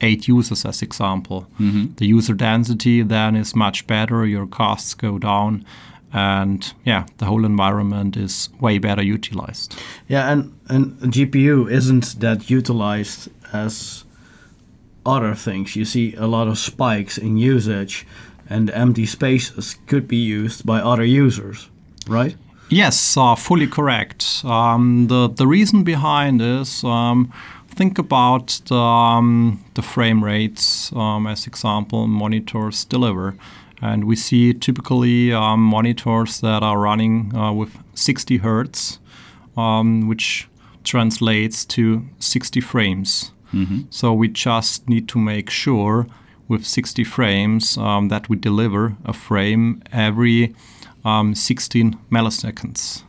eight 0.00 0.28
users 0.28 0.64
as 0.64 0.82
example. 0.82 1.46
The 1.96 2.06
user 2.06 2.34
density 2.34 3.02
then 3.02 3.36
is 3.36 3.54
much 3.54 3.86
better 3.86 4.26
your 4.26 4.46
costs 4.46 4.94
go 4.94 5.18
down 5.18 5.64
and 6.12 6.74
yeah 6.84 7.06
the 7.18 7.24
whole 7.24 7.44
environment 7.44 8.16
is 8.16 8.50
way 8.60 8.78
better 8.78 9.02
utilized. 9.02 9.80
Yeah, 10.08 10.30
and 10.30 10.52
and 10.68 10.98
GPU 11.00 11.70
isn't 11.70 12.20
that 12.20 12.50
utilized 12.50 13.28
as 13.52 14.04
other 15.04 15.34
things. 15.34 15.76
You 15.76 15.84
see 15.84 16.14
a 16.14 16.26
lot 16.26 16.48
of 16.48 16.58
spikes 16.58 17.18
in 17.18 17.36
usage, 17.36 18.06
and 18.48 18.70
empty 18.70 19.06
spaces 19.06 19.76
could 19.86 20.06
be 20.06 20.16
used 20.16 20.64
by 20.66 20.80
other 20.80 21.04
users, 21.04 21.68
right? 22.06 22.36
Yes, 22.68 23.16
uh, 23.16 23.34
fully 23.34 23.66
correct. 23.66 24.42
Um, 24.44 25.06
the 25.08 25.28
the 25.28 25.46
reason 25.46 25.84
behind 25.84 26.40
is 26.40 26.82
um, 26.84 27.30
think 27.68 27.98
about 27.98 28.60
the, 28.66 28.76
um, 28.76 29.62
the 29.74 29.82
frame 29.82 30.24
rates 30.24 30.92
um, 30.94 31.26
as 31.26 31.46
example 31.46 32.06
monitors 32.06 32.84
deliver, 32.84 33.34
and 33.80 34.04
we 34.04 34.16
see 34.16 34.54
typically 34.54 35.32
um, 35.32 35.60
monitors 35.60 36.40
that 36.40 36.62
are 36.62 36.78
running 36.78 37.34
uh, 37.36 37.52
with 37.52 37.76
60 37.94 38.38
hertz, 38.38 38.98
um, 39.56 40.08
which 40.08 40.48
translates 40.84 41.64
to 41.64 42.06
60 42.18 42.60
frames. 42.60 43.32
So 43.90 44.12
we 44.12 44.28
just 44.28 44.88
need 44.88 45.08
to 45.08 45.18
make 45.18 45.50
sure 45.50 46.06
with 46.48 46.66
60 46.66 47.04
frames 47.04 47.78
um, 47.78 48.08
that 48.08 48.28
we 48.28 48.36
deliver 48.36 48.96
a 49.04 49.12
frame 49.12 49.82
every 49.92 50.54
um, 51.04 51.34
16 51.34 51.98
milliseconds. 52.10 53.02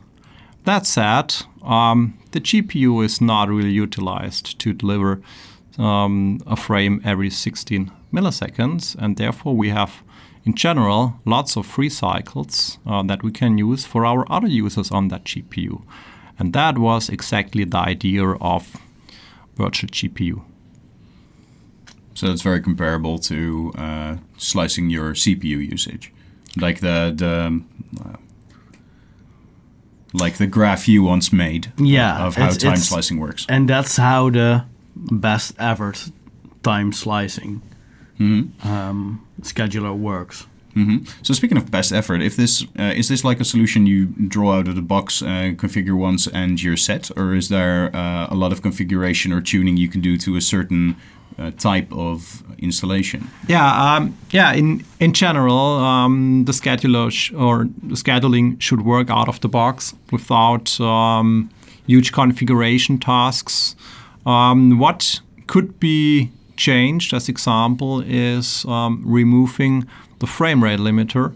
That 0.66 0.86
said, 0.86 1.36
um, 1.62 2.18
the 2.32 2.40
GPU 2.40 3.04
is 3.04 3.20
not 3.20 3.50
really 3.50 3.72
utilized 3.72 4.60
to 4.60 4.74
deliver 4.74 5.22
um, 5.78 6.40
a 6.48 6.56
frame 6.56 7.02
every 7.04 7.30
16 7.30 7.92
milliseconds, 8.14 8.96
and 8.96 9.18
therefore 9.18 9.56
we 9.56 9.70
have, 9.70 10.04
in 10.46 10.56
general, 10.56 11.20
lots 11.26 11.58
of 11.58 11.66
free 11.66 11.90
cycles 11.90 12.78
uh, 12.86 13.04
that 13.04 13.24
we 13.24 13.32
can 13.32 13.58
use 13.58 13.86
for 13.86 14.06
our 14.06 14.26
other 14.32 14.48
users 14.48 14.92
on 14.92 15.10
that 15.10 15.26
GPU. 15.26 15.84
And 16.40 16.54
that 16.54 16.78
was 16.78 17.10
exactly 17.10 17.64
the 17.64 17.78
idea 17.78 18.26
of 18.26 18.78
virtual 19.56 19.90
GPU. 19.90 20.44
So 22.16 22.28
it's 22.28 22.42
very 22.44 22.62
comparable 22.62 23.18
to 23.20 23.74
uh, 23.78 24.18
slicing 24.38 24.90
your 24.92 25.14
CPU 25.14 25.72
usage, 25.72 26.12
like 26.56 26.80
the 26.80 27.12
the 27.16 27.62
uh, 28.06 28.18
like 30.14 30.38
the 30.38 30.48
graph 30.48 30.88
you 30.88 31.04
once 31.04 31.34
made. 31.34 31.72
Yeah, 31.78 32.26
of 32.26 32.36
how 32.36 32.44
it's- 32.46 32.58
time 32.58 32.74
it's- 32.74 32.88
slicing 32.88 33.20
works. 33.20 33.46
And 33.50 33.68
that's 33.68 33.98
how 33.98 34.30
the 34.30 34.66
best 34.96 35.56
effort 35.58 36.12
time 36.62 36.94
slicing 36.94 37.62
um, 38.20 39.20
scheduler 39.42 39.98
works. 39.98 40.46
Hmm 40.74 40.98
So 41.22 41.34
speaking 41.34 41.58
of 41.58 41.70
best 41.72 41.92
effort, 41.92 42.22
if 42.22 42.36
this 42.36 42.64
uh, 42.80 42.94
is 42.96 43.08
this 43.08 43.24
like 43.24 43.40
a 43.40 43.46
solution 43.46 43.86
you 43.86 44.06
draw 44.28 44.54
out 44.60 44.68
of 44.68 44.76
the 44.76 44.82
box, 44.82 45.22
uh, 45.22 45.54
configure 45.56 45.98
once, 45.98 46.28
and 46.28 46.62
you're 46.62 46.78
set, 46.78 47.12
or 47.18 47.36
is 47.36 47.48
there 47.48 47.96
uh, 47.96 48.28
a 48.30 48.36
lot 48.36 48.52
of 48.52 48.62
configuration 48.62 49.34
or 49.34 49.42
tuning 49.42 49.78
you 49.78 49.90
can 49.90 50.02
do 50.02 50.18
to 50.18 50.36
a 50.36 50.42
certain 50.42 50.96
uh, 51.40 51.52
type 51.52 51.92
of 51.92 52.44
installation? 52.58 53.30
Yeah, 53.48 53.96
um, 53.96 54.16
yeah. 54.32 54.54
In 54.54 54.84
in 55.00 55.14
general, 55.14 55.78
um, 55.80 56.46
the 56.46 56.54
scheduler 56.54 57.12
sh- 57.12 57.34
or 57.34 57.68
the 57.90 57.96
scheduling 57.96 58.60
should 58.60 58.82
work 58.82 59.10
out 59.10 59.28
of 59.28 59.40
the 59.40 59.50
box 59.50 59.94
without 60.12 60.80
um, 60.80 61.50
huge 61.88 62.12
configuration 62.12 62.98
tasks. 63.00 63.76
Um, 64.26 64.80
what 64.80 65.22
could 65.48 65.80
be 65.80 66.30
changed, 66.56 67.14
as 67.14 67.30
example, 67.30 68.02
is 68.08 68.66
um, 68.66 69.02
removing 69.06 69.86
the 70.24 70.28
frame 70.28 70.64
rate 70.64 70.80
limiter 70.80 71.36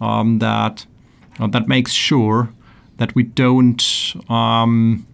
um, 0.00 0.38
that 0.38 0.86
uh, 1.40 1.48
that 1.48 1.66
makes 1.66 1.92
sure 1.92 2.50
that 2.98 3.12
we 3.16 3.24
don't 3.24 3.82
um, 4.30 5.04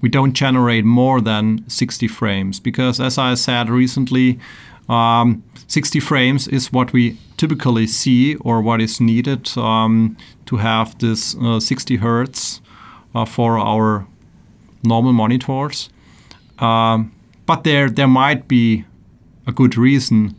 we 0.00 0.08
don't 0.08 0.32
generate 0.32 0.84
more 0.84 1.20
than 1.20 1.68
60 1.68 2.06
frames. 2.06 2.60
Because 2.60 3.00
as 3.00 3.18
i 3.18 3.34
said 3.34 3.68
recently 3.68 4.38
um, 4.88 5.42
60 5.66 5.98
frames 5.98 6.46
is 6.46 6.72
what 6.72 6.92
we 6.92 7.18
typically 7.36 7.88
see 7.88 8.36
or 8.36 8.62
what 8.62 8.80
is 8.80 9.00
needed 9.00 9.42
um, 9.58 10.16
to 10.44 10.58
have 10.58 10.96
this 10.98 11.34
uh, 11.42 11.58
60 11.58 11.96
hertz 11.96 12.60
uh, 13.16 13.24
for 13.24 13.58
our 13.58 14.06
normal 14.84 15.12
monitors. 15.12 15.90
Um, 16.60 17.10
but 17.44 17.64
there 17.64 17.90
there 17.90 18.12
might 18.22 18.46
be 18.46 18.84
a 19.48 19.52
good 19.52 19.76
reason 19.76 20.36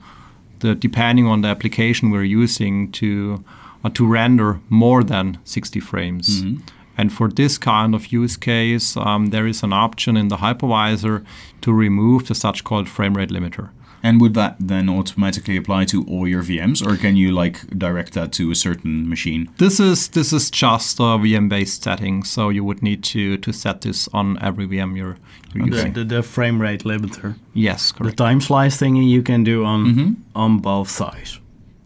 that 0.59 0.79
depending 0.79 1.25
on 1.27 1.41
the 1.41 1.47
application 1.47 2.11
we're 2.11 2.23
using 2.23 2.91
to 2.91 3.43
uh, 3.83 3.89
to 3.89 4.07
render 4.07 4.59
more 4.69 5.03
than 5.03 5.37
60 5.43 5.79
frames 5.79 6.43
and 6.97 7.13
for 7.13 7.29
this 7.29 7.59
kind 7.59 7.93
of 7.93 8.11
use 8.11 8.35
case, 8.35 8.97
um, 8.97 9.27
there 9.27 9.45
is 9.45 9.61
an 9.61 9.71
option 9.71 10.17
in 10.17 10.29
the 10.29 10.37
hypervisor 10.37 11.23
to 11.61 11.71
remove 11.71 12.27
the 12.27 12.35
such 12.35 12.63
called 12.63 12.89
frame 12.89 13.13
rate 13.13 13.29
limiter. 13.29 13.69
And 14.07 14.21
would 14.21 14.33
that 14.35 14.55
then 14.67 14.89
automatically 14.89 15.57
apply 15.57 15.85
to 15.85 15.97
all 16.11 16.27
your 16.27 16.43
VMs, 16.43 16.81
or 16.85 16.95
can 16.97 17.17
you 17.17 17.31
like 17.43 17.57
direct 17.77 18.13
that 18.13 18.31
to 18.33 18.51
a 18.51 18.55
certain 18.55 19.09
machine? 19.09 19.49
This 19.57 19.79
is 19.79 20.07
this 20.09 20.31
is 20.33 20.49
just 20.49 20.99
a 20.99 21.17
VM-based 21.23 21.83
setting, 21.83 22.23
so 22.25 22.49
you 22.49 22.63
would 22.67 22.81
need 22.81 23.03
to 23.13 23.37
to 23.37 23.51
set 23.51 23.81
this 23.81 24.07
on 24.13 24.37
every 24.41 24.65
VM 24.67 24.95
you're, 24.97 25.17
you're 25.53 25.65
The, 25.69 25.75
using. 25.75 25.93
the, 25.93 26.03
the 26.05 26.23
frame 26.23 26.61
rate 26.61 26.83
limiter. 26.85 27.35
Yes, 27.53 27.91
correct. 27.91 28.17
The 28.17 28.23
time 28.23 28.39
slice 28.41 28.77
thingy 28.81 29.09
you 29.09 29.21
can 29.23 29.43
do 29.43 29.65
on 29.65 30.15
on 30.35 30.59
both 30.61 30.89
sides. 30.89 31.41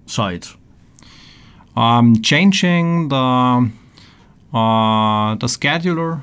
Sides. 0.05 0.57
Um, 1.75 2.21
changing 2.21 3.09
the 3.09 3.69
uh, 4.53 5.35
the 5.39 5.47
scheduler, 5.47 6.21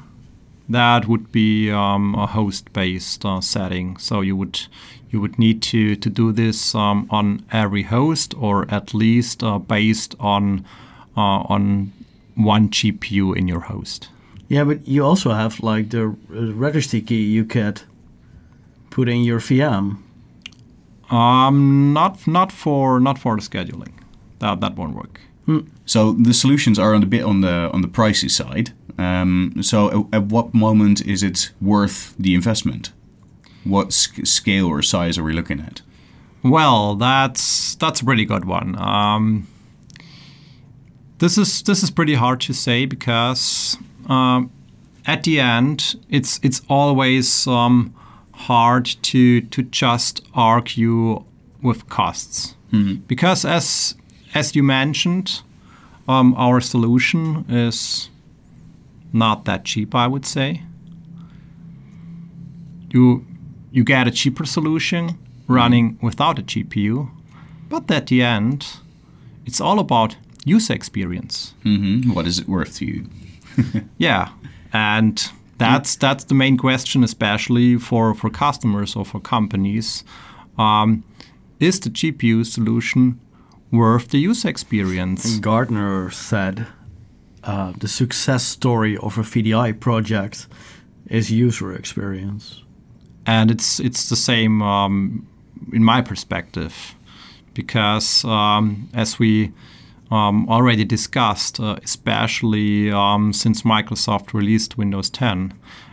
that 0.68 1.06
would 1.08 1.32
be 1.32 1.70
um, 1.72 2.14
a 2.14 2.26
host-based 2.26 3.24
uh, 3.24 3.40
setting. 3.40 3.96
So 3.98 4.20
you 4.22 4.37
would 4.37 4.68
you 5.10 5.20
would 5.20 5.38
need 5.38 5.62
to 5.62 5.96
to 5.96 6.10
do 6.10 6.32
this 6.32 6.74
um, 6.74 7.06
on 7.10 7.44
every 7.52 7.84
host, 7.84 8.34
or 8.38 8.66
at 8.70 8.94
least 8.94 9.42
uh, 9.42 9.58
based 9.58 10.14
on 10.20 10.64
uh, 11.16 11.42
on 11.48 11.92
one 12.34 12.68
GPU 12.68 13.36
in 13.36 13.48
your 13.48 13.60
host. 13.60 14.08
Yeah, 14.48 14.64
but 14.64 14.86
you 14.88 15.04
also 15.04 15.30
have 15.30 15.60
like 15.60 15.90
the 15.90 16.06
uh, 16.06 16.52
registry 16.54 17.00
key 17.00 17.22
you 17.22 17.44
could 17.44 17.82
put 18.90 19.08
in 19.08 19.22
your 19.22 19.40
VM. 19.40 19.98
Um, 21.10 21.92
not 21.92 22.26
not 22.26 22.52
for 22.52 23.00
not 23.00 23.18
for 23.18 23.36
the 23.36 23.42
scheduling. 23.42 23.92
That 24.38 24.60
that 24.60 24.76
won't 24.76 24.94
work. 24.94 25.20
So 25.86 26.12
the 26.12 26.34
solutions 26.34 26.78
are 26.78 26.94
on 26.94 27.00
the 27.00 27.06
bit 27.06 27.24
on 27.24 27.40
the 27.40 27.70
on 27.72 27.80
the 27.80 27.88
pricey 27.88 28.30
side. 28.30 28.72
Um, 28.98 29.54
so, 29.62 30.08
at, 30.12 30.16
at 30.16 30.22
what 30.24 30.52
moment 30.52 31.06
is 31.06 31.22
it 31.22 31.52
worth 31.60 32.14
the 32.18 32.34
investment? 32.34 32.92
What 33.64 33.92
sc- 33.92 34.26
scale 34.26 34.66
or 34.66 34.82
size 34.82 35.18
are 35.18 35.22
we 35.24 35.32
looking 35.32 35.60
at? 35.60 35.82
Well, 36.42 36.94
that's 36.94 37.74
that's 37.76 38.00
a 38.00 38.04
pretty 38.04 38.24
good 38.24 38.44
one. 38.44 38.78
Um, 38.80 39.46
this 41.18 41.36
is 41.36 41.62
this 41.62 41.82
is 41.82 41.90
pretty 41.90 42.14
hard 42.14 42.40
to 42.42 42.52
say 42.52 42.86
because 42.86 43.76
um, 44.08 44.50
at 45.06 45.24
the 45.24 45.40
end, 45.40 45.96
it's 46.08 46.38
it's 46.42 46.62
always 46.68 47.46
um, 47.46 47.92
hard 48.32 48.86
to 49.02 49.40
to 49.40 49.62
just 49.62 50.24
argue 50.34 51.24
with 51.62 51.88
costs 51.88 52.54
because 53.08 53.44
as 53.44 53.94
as 54.34 54.54
you 54.54 54.62
mentioned, 54.62 55.42
um, 56.06 56.34
our 56.36 56.60
solution 56.60 57.44
is 57.48 58.10
not 59.12 59.44
that 59.46 59.64
cheap. 59.64 59.94
I 59.94 60.06
would 60.06 60.24
say 60.26 60.62
you 62.90 63.24
you 63.72 63.85
get 63.85 64.07
a 64.07 64.11
cheaper 64.11 64.46
solution 64.46 65.18
running 65.48 65.98
without 66.02 66.38
a 66.38 66.42
GPU, 66.42 67.09
but 67.68 67.90
at 67.90 68.07
the 68.07 68.22
end, 68.22 68.66
it's 69.46 69.61
all 69.61 69.78
about 69.78 70.16
user 70.44 70.74
experience. 70.74 71.54
hmm 71.62 72.12
What 72.14 72.26
is 72.26 72.38
it 72.38 72.48
worth 72.48 72.76
to 72.78 72.85
you? 72.85 73.04
Yeah, 73.98 74.28
and 74.72 75.33
that's 75.59 75.96
that's 75.96 76.24
the 76.24 76.35
main 76.35 76.57
question, 76.57 77.04
especially 77.04 77.78
for 77.78 78.14
for 78.14 78.31
customers 78.31 78.96
or 78.96 79.04
for 79.04 79.20
companies. 79.20 80.04
Um, 80.57 81.02
is 81.61 81.81
the 81.81 81.90
GPU 81.90 82.44
solution 82.44 83.18
worth 83.72 84.09
the 84.09 84.18
user 84.18 84.48
experience? 84.48 85.38
Gartner 85.40 86.11
said 86.11 86.66
uh, 87.44 87.72
the 87.81 87.88
success 87.88 88.44
story 88.44 88.96
of 88.96 89.18
a 89.18 89.22
VDI 89.22 89.72
project 89.81 90.46
is 91.11 91.31
user 91.31 91.72
experience. 91.74 92.62
And 93.28 93.50
it's 93.50 93.78
it's 93.78 94.08
the 94.08 94.16
same 94.16 94.62
um, 94.62 95.26
in 95.72 95.84
my 95.84 96.00
perspective 96.00 96.94
because 97.52 98.24
um, 98.24 98.88
as 98.94 99.18
we 99.18 99.52
um, 100.10 100.48
already 100.48 100.84
discussed, 100.84 101.60
uh, 101.60 101.76
especially 101.84 102.90
um, 102.90 103.32
since 103.32 103.62
Microsoft 103.62 104.32
released 104.32 104.78
Windows 104.78 105.10
10, 105.10 105.52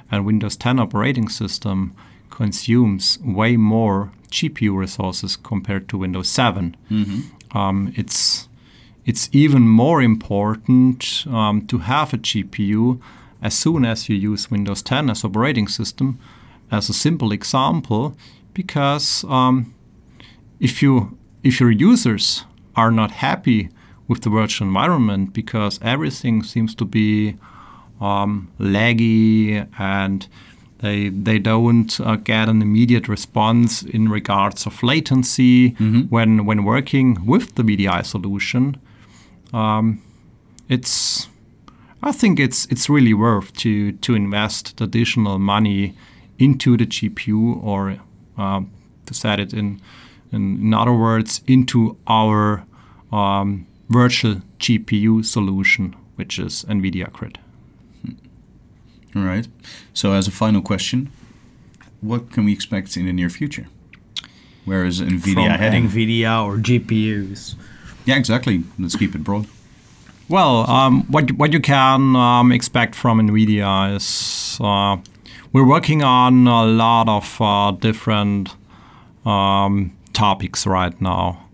and 0.10 0.26
Windows 0.26 0.56
10 0.56 0.80
operating 0.80 1.28
system 1.28 1.93
consumes 2.30 3.19
way 3.21 3.58
more 3.58 4.12
GPU 4.32 4.74
resources 4.78 5.36
compared 5.36 5.89
to 5.89 5.98
Windows 5.98 6.30
7. 6.30 6.78
Um, 7.52 7.93
it's 7.98 8.48
it's 9.06 9.30
even 9.34 9.67
more 9.67 10.02
important 10.02 11.26
um, 11.28 11.67
to 11.67 11.80
have 11.80 12.13
a 12.13 12.17
GPU 12.17 13.02
as 13.41 13.54
soon 13.54 13.84
as 13.86 14.08
you 14.10 14.15
use 14.15 14.50
Windows 14.50 14.82
10 14.82 15.10
as 15.10 15.24
operating 15.24 15.67
system, 15.67 16.17
as 16.71 16.89
a 16.89 16.93
simple 16.93 17.32
example, 17.32 18.15
because 18.54 19.23
um, 19.25 19.73
if 20.60 20.82
you 20.82 21.17
if 21.43 21.60
your 21.60 21.71
users 21.71 22.45
are 22.75 22.91
not 22.91 23.12
happy 23.12 23.69
with 24.08 24.21
the 24.21 24.30
virtual 24.30 24.67
environment 24.67 25.34
because 25.34 25.80
everything 25.82 26.43
seems 26.43 26.75
to 26.75 26.86
be 26.86 27.36
um, 28.01 28.51
laggy 28.60 29.67
and 29.80 30.28
they 30.80 31.10
they 31.10 31.39
don't 31.39 31.99
uh, 32.01 32.15
get 32.17 32.49
an 32.49 32.62
immediate 32.62 33.08
response 33.08 33.82
in 33.82 34.10
regards 34.10 34.65
of 34.65 34.84
latency 34.84 35.69
when 36.10 36.45
when 36.45 36.63
working 36.63 37.25
with 37.25 37.56
the 37.56 37.63
VDI 37.63 38.06
solution. 38.06 38.78
Um, 39.54 40.01
it's 40.69 41.28
I 42.04 42.12
think 42.12 42.39
it's 42.39 42.65
it's 42.65 42.89
really 42.89 43.13
worth 43.13 43.54
to 43.58 43.93
to 43.93 44.15
invest 44.15 44.78
the 44.78 44.84
additional 44.84 45.39
money 45.39 45.93
into 46.38 46.78
the 46.78 46.86
GPU 46.86 47.63
or 47.63 47.98
um, 48.38 48.71
to 49.06 49.13
set 49.13 49.39
it 49.39 49.54
in, 49.54 49.82
in 50.32 50.60
in 50.62 50.74
other 50.74 50.93
words 50.93 51.41
into 51.48 51.98
our 52.08 52.65
um, 53.12 53.65
virtual 53.89 54.41
GPU 54.60 55.24
solution, 55.24 55.95
which 56.15 56.39
is 56.39 56.65
NVIDIA 56.67 57.12
Grid. 57.12 57.39
All 59.15 59.21
right. 59.24 59.48
So, 59.93 60.12
as 60.12 60.28
a 60.28 60.32
final 60.32 60.62
question, 60.62 61.10
what 62.02 62.32
can 62.32 62.43
we 62.45 62.52
expect 62.52 62.98
in 62.98 63.06
the 63.06 63.13
near 63.13 63.30
future? 63.30 63.67
Where 64.65 64.84
is 64.86 65.00
Nvidia 65.00 65.34
From 65.34 65.60
heading? 65.60 65.88
NVIDIA 65.89 66.43
or 66.45 66.58
GPUs. 66.58 67.56
yeah, 68.06 68.17
exactly. 68.17 68.63
Let's 68.78 68.95
keep 68.95 69.15
it 69.15 69.24
broad. 69.24 69.48
Well, 70.28 70.69
um, 70.69 71.04
what 71.04 71.32
what 71.34 71.54
you 71.54 71.60
can 71.60 72.15
um, 72.15 72.52
expect 72.52 72.95
from 72.95 73.19
NVIDIA 73.19 73.95
is 73.95 74.58
uh, 74.60 74.98
we're 75.56 75.65
working 75.65 76.04
on 76.04 76.48
a 76.48 76.65
lot 76.65 77.08
of 77.08 77.41
uh, 77.41 77.72
different 77.72 78.54
um, 79.26 79.96
topics 80.12 80.68
right 80.68 81.00
now. 81.00 81.48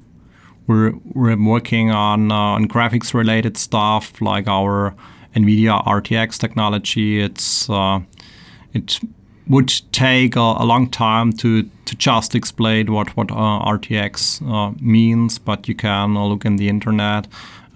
We're 0.65 0.93
we're 1.13 1.37
working 1.37 1.91
on 1.91 2.31
uh, 2.31 2.57
on 2.57 2.67
graphics 2.67 3.13
related 3.13 3.57
stuff 3.57 4.19
like 4.19 4.47
our 4.47 4.95
NVIDIA 5.35 5.85
RTX 5.85 6.39
technology. 6.39 7.21
It's 7.21 7.69
uh, 7.69 7.99
it 8.73 8.99
would 9.47 9.71
take 9.91 10.35
a, 10.35 10.55
a 10.63 10.65
long 10.65 10.89
time 10.89 11.31
to, 11.33 11.69
to 11.85 11.95
just 11.95 12.33
explain 12.33 12.91
what 12.91 13.15
what 13.15 13.29
uh, 13.29 13.75
RTX 13.75 14.41
uh, 14.51 14.73
means, 14.81 15.37
but 15.37 15.67
you 15.67 15.75
can 15.75 16.15
look 16.15 16.43
in 16.43 16.55
the 16.55 16.69
internet 16.69 17.27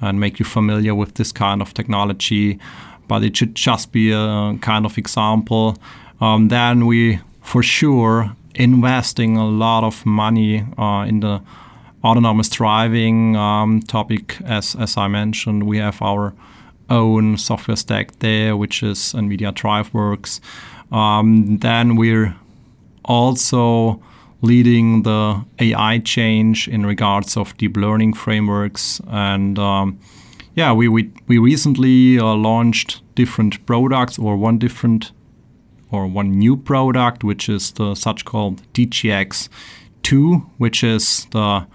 and 0.01 0.19
make 0.19 0.39
you 0.39 0.45
familiar 0.45 0.95
with 0.95 1.13
this 1.13 1.31
kind 1.31 1.61
of 1.61 1.75
technology. 1.75 2.57
But 3.07 3.23
it 3.23 3.38
should 3.38 3.53
just 3.53 3.91
be 3.91 4.11
a 4.11 4.57
kind 4.61 4.88
of 4.88 4.97
example. 4.97 5.77
Um, 6.21 6.47
then 6.47 6.86
we 6.86 7.19
for 7.41 7.62
sure 7.63 8.36
investing 8.56 9.38
a 9.38 9.45
lot 9.45 9.84
of 9.84 10.06
money 10.06 10.65
uh, 10.78 11.06
in 11.08 11.19
the 11.19 11.41
autonomous 12.04 12.49
driving 12.49 13.36
um, 13.36 13.82
topic. 13.82 14.38
As 14.45 14.75
as 14.75 14.97
I 14.97 15.08
mentioned, 15.08 15.63
we 15.63 15.78
have 15.78 16.01
our 16.01 16.34
own 16.89 17.38
software 17.38 17.78
stack 17.78 18.19
there, 18.19 18.56
which 18.56 18.84
is 18.84 19.13
NVIDIA 19.13 19.51
DriveWorks. 19.51 20.39
Um, 20.91 21.58
then 21.58 21.95
we're 21.95 22.36
also 23.04 24.01
leading 24.41 25.04
the 25.04 25.43
AI 25.60 25.99
change 25.99 26.67
in 26.67 26.86
regards 26.86 27.38
of 27.38 27.58
deep 27.58 27.75
learning 27.78 28.13
frameworks. 28.13 29.01
And 29.08 29.58
um, 29.58 29.99
yeah, 30.56 30.71
we, 30.73 30.88
we, 30.88 31.12
we 31.28 31.38
recently 31.38 32.19
uh, 32.19 32.36
launched 32.36 33.01
different 33.15 33.65
products 33.65 34.19
or 34.19 34.38
one 34.38 34.58
different 34.58 35.12
or 35.95 36.05
one 36.08 36.29
new 36.39 36.58
product, 36.58 37.23
which 37.23 37.49
is 37.49 37.71
the 37.71 37.95
such 37.95 38.23
called 38.25 38.62
DGX2, 38.73 40.45
which 40.58 40.84
is 40.84 41.25
the 41.31 41.65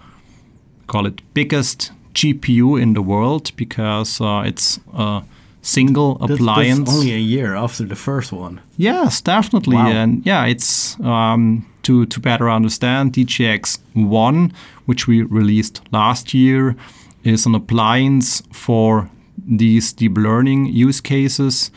call 0.87 1.05
it 1.05 1.21
biggest 1.33 1.91
GPU 2.13 2.81
in 2.81 2.93
the 2.93 3.01
world 3.01 3.51
because 3.55 4.19
uh, 4.21 4.43
it's 4.45 4.79
a 4.93 5.23
single 5.61 6.15
That's- 6.15 6.39
appliance. 6.39 6.79
That's 6.79 6.93
only 6.97 7.13
a 7.13 7.17
year 7.17 7.55
after 7.55 7.85
the 7.85 7.95
first 7.95 8.31
one. 8.31 8.59
Yes, 8.77 9.21
definitely, 9.21 9.75
Wow. 9.77 9.87
and 9.91 10.25
yeah, 10.25 10.45
it's 10.45 10.99
um, 10.99 11.65
to 11.83 12.05
to 12.05 12.19
better 12.19 12.49
understand 12.49 13.13
DGX 13.13 13.79
One, 13.93 14.51
which 14.87 15.07
we 15.07 15.23
released 15.23 15.81
last 15.91 16.33
year, 16.33 16.75
is 17.23 17.45
an 17.45 17.55
appliance 17.55 18.43
for 18.51 19.09
these 19.57 19.93
deep 19.93 20.17
learning 20.17 20.65
use 20.67 21.01
cases, 21.01 21.71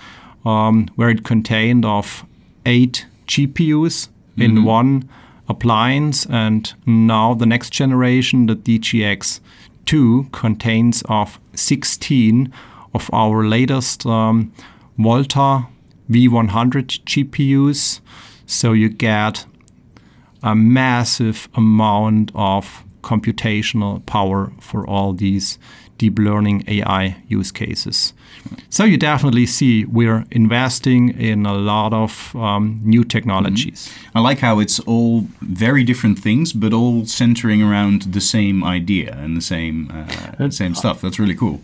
um, 0.44 0.87
where 0.96 1.11
it 1.11 1.22
contained 1.24 1.85
of 1.85 2.24
eight 2.66 3.07
GPUs 3.27 4.09
in 4.37 4.64
one 4.64 5.09
appliance, 5.48 6.27
and 6.27 6.72
now 6.87 7.35
the 7.35 7.46
next 7.46 7.70
generation, 7.70 8.46
the 8.46 8.57
DGX 8.57 9.40
Two, 9.87 10.27
contains 10.33 11.03
of 11.09 11.38
16 11.55 12.53
of 12.94 13.11
our 13.12 13.44
latest 13.44 14.07
um, 14.07 14.53
Volta 14.96 15.66
V100 16.11 17.05
GPUs. 17.05 18.00
So 18.46 18.72
you 18.72 18.88
get 18.88 19.46
a 20.42 20.55
massive 20.55 21.48
amount 21.55 22.31
of 22.35 22.85
computational 23.03 24.05
power 24.07 24.53
for 24.61 24.87
all 24.87 25.12
these 25.12 25.59
deep 25.98 26.18
learning 26.18 26.64
AI 26.66 27.16
use 27.28 27.52
cases. 27.52 28.12
So 28.68 28.85
you 28.85 28.96
definitely 28.96 29.46
see 29.46 29.85
we're 29.85 30.24
investing 30.30 31.11
in 31.18 31.46
a 31.46 31.54
lot 31.54 31.92
of 31.92 32.35
um, 32.37 32.80
new 32.85 33.04
technologies. 33.04 33.92
I 34.14 34.20
like 34.20 34.40
how 34.40 34.61
it's 34.61 34.80
all 34.80 35.26
very 35.40 35.85
different 35.85 36.18
things, 36.18 36.52
but 36.52 36.72
all 36.72 37.07
centering 37.07 37.62
around 37.62 38.02
the 38.12 38.20
same 38.20 38.64
idea 38.64 39.16
and 39.16 39.37
the 39.37 39.40
same 39.40 39.90
uh, 40.38 40.50
same 40.50 40.74
stuff. 40.74 41.00
That's 41.00 41.18
really 41.18 41.37
cool. 41.37 41.61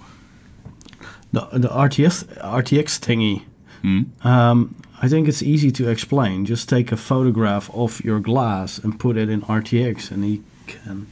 The 1.33 1.49
the 1.53 1.69
RTS 1.69 2.25
RTX 2.40 2.99
thingy. 3.01 3.43
Um, 4.25 4.75
I 5.03 5.09
think 5.09 5.29
it's 5.29 5.43
easy 5.43 5.71
to 5.73 5.88
explain. 5.88 6.45
Just 6.45 6.69
take 6.69 6.93
a 6.93 6.97
photograph 6.97 7.71
of 7.75 8.05
your 8.05 8.21
glass 8.21 8.79
and 8.79 9.01
put 9.01 9.16
it 9.16 9.31
in 9.31 9.40
RTX, 9.43 10.11
and 10.11 10.29
you 10.29 10.45
can. 10.66 11.07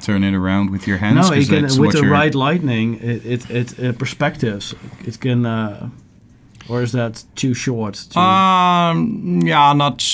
Turn 0.00 0.24
it 0.24 0.34
around 0.34 0.70
with 0.70 0.86
your 0.86 0.98
hands? 0.98 1.30
No, 1.30 1.36
can 1.44 1.62
with 1.80 1.92
the 1.92 2.08
right 2.08 2.34
lighting. 2.34 2.94
It 3.00 3.50
it, 3.50 3.78
it 3.78 3.98
perspectives. 3.98 4.74
It 5.06 5.20
can. 5.20 5.46
Uh, 5.46 5.90
or 6.68 6.82
is 6.82 6.92
that 6.92 7.24
too 7.34 7.52
short? 7.52 7.94
To, 7.94 8.18
Um, 8.18 9.40
yeah, 9.44 9.72
not 9.72 10.04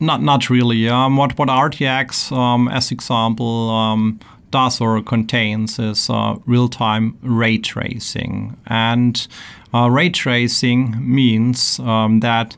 not 0.00 0.22
not 0.22 0.50
really. 0.50 0.88
Um, 0.88 1.16
what 1.16 1.38
what 1.38 1.48
RTX, 1.48 2.32
um, 2.32 2.68
as 2.68 2.90
example, 2.90 3.70
um, 3.70 4.18
does 4.50 4.80
or 4.80 5.02
contains 5.02 5.78
is 5.78 6.08
uh, 6.08 6.36
real-time 6.46 7.18
ray 7.22 7.58
tracing, 7.58 8.56
and 8.66 9.26
uh, 9.74 9.90
ray 9.90 10.10
tracing 10.10 10.96
means 11.00 11.78
um, 11.80 12.20
that 12.20 12.56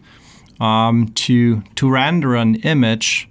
um, 0.61 1.09
to 1.15 1.63
to 1.75 1.91
render 1.91 2.37
an 2.37 2.57
image 2.57 3.29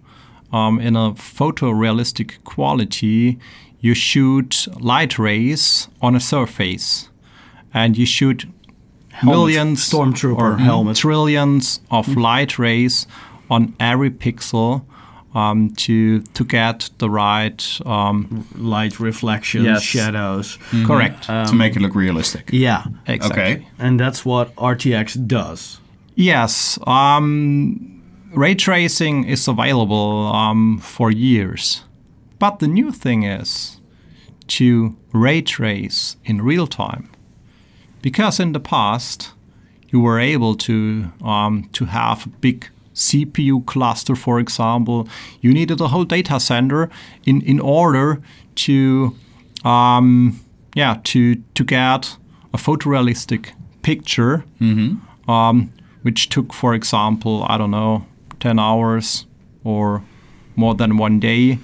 um, 0.53 0.79
in 0.79 0.95
a 0.95 1.11
photorealistic 1.13 2.43
quality, 2.43 3.37
you 3.79 3.93
shoot 3.93 4.67
light 4.79 5.17
rays 5.19 5.89
on 6.01 6.15
a 6.15 6.19
surface, 6.19 7.09
and 7.73 7.97
you 7.97 8.05
shoot 8.05 8.45
millions 9.23 9.89
stormtrooper 9.89 10.37
or 10.37 10.57
helmet. 10.57 10.97
trillions 10.97 11.79
of 11.89 12.07
light 12.15 12.57
rays 12.59 13.07
on 13.49 13.73
every 13.79 14.09
pixel 14.11 14.83
um, 15.35 15.69
to 15.75 16.21
to 16.33 16.43
get 16.45 16.89
the 16.99 17.09
right 17.09 17.79
um, 17.85 18.45
light 18.55 18.99
reflections, 18.99 19.65
Yes. 19.65 19.81
shadows. 19.83 20.57
correct 20.85 21.23
to 21.23 21.53
make 21.55 21.75
it 21.75 21.81
look 21.81 21.95
realistic. 21.95 22.49
Yeah, 22.53 22.83
exactly. 23.07 23.43
Okay. 23.43 23.67
and 23.79 23.99
that's 23.99 24.23
what 24.25 24.55
RTX 24.55 25.27
does. 25.27 25.79
Yes, 26.15 26.77
um, 26.85 27.92
ray 28.33 28.55
tracing 28.55 29.25
is 29.25 29.47
available 29.47 30.27
um, 30.27 30.79
for 30.79 31.11
years, 31.11 31.83
but 32.39 32.59
the 32.59 32.67
new 32.67 32.91
thing 32.91 33.23
is 33.23 33.79
to 34.47 34.95
ray 35.13 35.41
trace 35.41 36.17
in 36.25 36.41
real 36.41 36.67
time, 36.67 37.09
because 38.01 38.39
in 38.39 38.53
the 38.53 38.59
past 38.59 39.31
you 39.89 39.99
were 40.01 40.19
able 40.19 40.55
to 40.55 41.11
um, 41.23 41.69
to 41.73 41.85
have 41.85 42.25
a 42.25 42.29
big 42.29 42.69
CPU 42.95 43.65
cluster, 43.65 44.15
for 44.15 44.39
example. 44.39 45.07
You 45.41 45.53
needed 45.53 45.81
a 45.81 45.87
whole 45.87 46.05
data 46.05 46.39
center 46.39 46.89
in 47.25 47.41
in 47.41 47.59
order 47.59 48.21
to 48.55 49.15
um, 49.63 50.39
yeah 50.75 50.99
to 51.03 51.35
to 51.35 51.63
get 51.63 52.17
a 52.53 52.57
photorealistic 52.57 53.53
picture 53.81 54.43
um, 55.27 55.71
which 56.03 56.29
took, 56.29 56.53
for 56.53 56.73
example, 56.75 57.45
I 57.47 57.57
don't 57.57 57.71
know, 57.71 58.05
10 58.43 58.59
hours 58.59 59.25
or 59.63 60.03
more 60.57 60.75
than 60.75 60.97
one 60.97 61.17
day. 61.19 61.57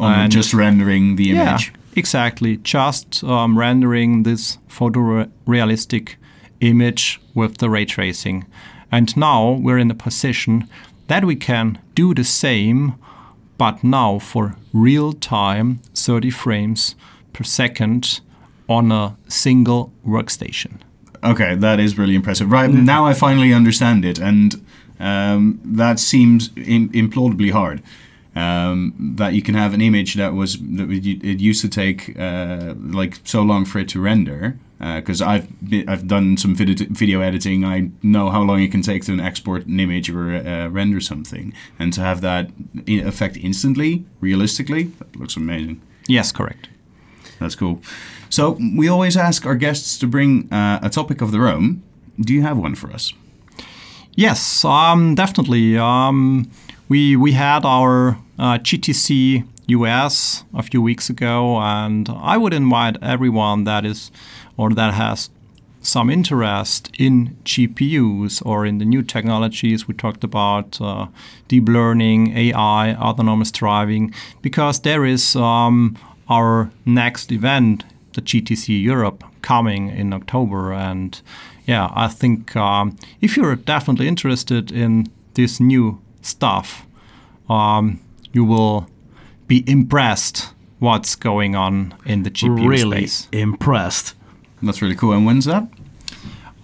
On 0.00 0.12
And- 0.12 0.32
just 0.32 0.52
rendering 0.52 1.16
the 1.16 1.28
Yeah, 1.28 1.50
image. 1.50 1.72
exactly. 1.94 2.58
Just 2.64 3.22
um, 3.24 3.56
rendering 3.58 4.24
this 4.24 4.58
photorealistic 4.68 6.16
image 6.60 7.20
with 7.34 7.58
the 7.58 7.68
ray 7.70 7.84
tracing. 7.84 8.44
And 8.90 9.16
now 9.16 9.52
we're 9.62 9.78
in 9.78 9.90
a 9.90 9.94
position 9.94 10.64
that 11.06 11.24
we 11.24 11.36
can 11.36 11.78
do 11.94 12.14
the 12.14 12.24
same, 12.24 12.94
but 13.56 13.82
now 13.84 14.18
for 14.18 14.54
real 14.72 15.12
time, 15.12 15.78
30 15.94 16.30
frames 16.30 16.94
per 17.32 17.44
second 17.44 18.20
on 18.68 18.90
a 18.92 19.16
single 19.28 19.92
workstation. 20.06 20.72
Okay, 21.22 21.54
that 21.56 21.78
is 21.80 21.98
really 21.98 22.14
impressive. 22.14 22.50
Right 22.52 22.70
now, 22.70 23.06
I 23.06 23.12
finally 23.14 23.52
understand 23.54 24.04
it, 24.04 24.18
and 24.20 24.54
um, 24.98 25.60
that 25.64 25.98
seems 25.98 26.50
Im- 26.56 26.90
implausibly 26.90 27.52
hard. 27.52 27.82
Um, 28.36 28.94
that 29.16 29.34
you 29.34 29.42
can 29.42 29.54
have 29.54 29.74
an 29.74 29.80
image 29.80 30.14
that 30.14 30.32
was 30.32 30.58
that 30.58 30.88
it 30.90 31.40
used 31.40 31.60
to 31.62 31.68
take 31.68 32.16
uh, 32.16 32.74
like 32.76 33.18
so 33.24 33.42
long 33.42 33.64
for 33.64 33.80
it 33.80 33.88
to 33.88 34.00
render. 34.00 34.56
Because 34.78 35.20
I've 35.20 35.48
been, 35.68 35.88
I've 35.88 36.06
done 36.06 36.36
some 36.36 36.54
video, 36.54 36.86
video 36.90 37.20
editing, 37.20 37.64
I 37.64 37.90
know 38.00 38.30
how 38.30 38.42
long 38.42 38.62
it 38.62 38.70
can 38.70 38.80
take 38.80 39.04
to 39.06 39.20
export 39.20 39.66
an 39.66 39.80
image 39.80 40.08
or 40.08 40.36
uh, 40.36 40.68
render 40.68 41.00
something, 41.00 41.52
and 41.80 41.92
to 41.94 42.00
have 42.00 42.20
that 42.20 42.50
in 42.86 43.04
effect 43.04 43.36
instantly, 43.38 44.04
realistically, 44.20 44.84
that 44.84 45.16
looks 45.16 45.36
amazing. 45.36 45.80
Yes, 46.06 46.30
correct. 46.30 46.68
That's 47.40 47.56
cool. 47.56 47.82
So 48.30 48.56
we 48.76 48.86
always 48.86 49.16
ask 49.16 49.44
our 49.46 49.56
guests 49.56 49.98
to 49.98 50.06
bring 50.06 50.48
uh, 50.52 50.78
a 50.80 50.90
topic 50.90 51.20
of 51.20 51.32
their 51.32 51.48
own. 51.48 51.82
Do 52.20 52.32
you 52.32 52.42
have 52.42 52.56
one 52.56 52.76
for 52.76 52.92
us? 52.92 53.12
Yes, 54.18 54.64
um, 54.64 55.14
definitely. 55.14 55.78
Um, 55.78 56.50
we 56.88 57.14
we 57.14 57.34
had 57.34 57.64
our 57.64 58.18
uh, 58.36 58.58
GTC 58.58 59.46
US 59.68 60.42
a 60.52 60.60
few 60.64 60.82
weeks 60.82 61.08
ago, 61.08 61.58
and 61.58 62.08
I 62.08 62.36
would 62.36 62.52
invite 62.52 62.96
everyone 63.00 63.62
that 63.62 63.84
is 63.86 64.10
or 64.56 64.70
that 64.70 64.94
has 64.94 65.30
some 65.80 66.10
interest 66.10 66.90
in 66.98 67.36
GPUs 67.44 68.44
or 68.44 68.66
in 68.66 68.78
the 68.78 68.84
new 68.84 69.02
technologies 69.02 69.86
we 69.86 69.94
talked 69.94 70.24
about, 70.24 70.80
uh, 70.80 71.06
deep 71.46 71.68
learning, 71.68 72.36
AI, 72.36 72.96
autonomous 72.96 73.52
driving, 73.52 74.12
because 74.42 74.80
there 74.80 75.06
is 75.06 75.36
um, 75.36 75.96
our 76.28 76.72
next 76.84 77.30
event, 77.30 77.84
the 78.14 78.20
GTC 78.20 78.82
Europe, 78.82 79.22
coming 79.42 79.90
in 79.90 80.12
October, 80.12 80.72
and 80.72 81.22
yeah, 81.68 81.90
I 81.94 82.08
think 82.08 82.56
um, 82.56 82.96
if 83.20 83.36
you're 83.36 83.54
definitely 83.54 84.08
interested 84.08 84.72
in 84.72 85.12
this 85.34 85.60
new 85.60 86.00
stuff, 86.22 86.86
um, 87.50 88.00
you 88.32 88.42
will 88.42 88.88
be 89.46 89.64
impressed 89.66 90.54
what's 90.78 91.14
going 91.14 91.54
on 91.54 91.94
in 92.06 92.22
the 92.22 92.30
GPU 92.30 92.66
really 92.66 93.06
space. 93.06 93.28
impressed. 93.32 94.14
That's 94.62 94.80
really 94.80 94.96
cool. 94.96 95.12
And 95.12 95.26
when's 95.26 95.44
that? 95.44 95.68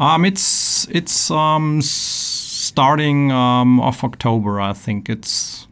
Um, 0.00 0.24
it's 0.24 0.88
it's 0.88 1.30
um, 1.30 1.82
starting 1.82 3.30
um, 3.30 3.80
of 3.80 4.02
October. 4.02 4.58
I 4.58 4.72
think 4.72 5.10
it's 5.10 5.66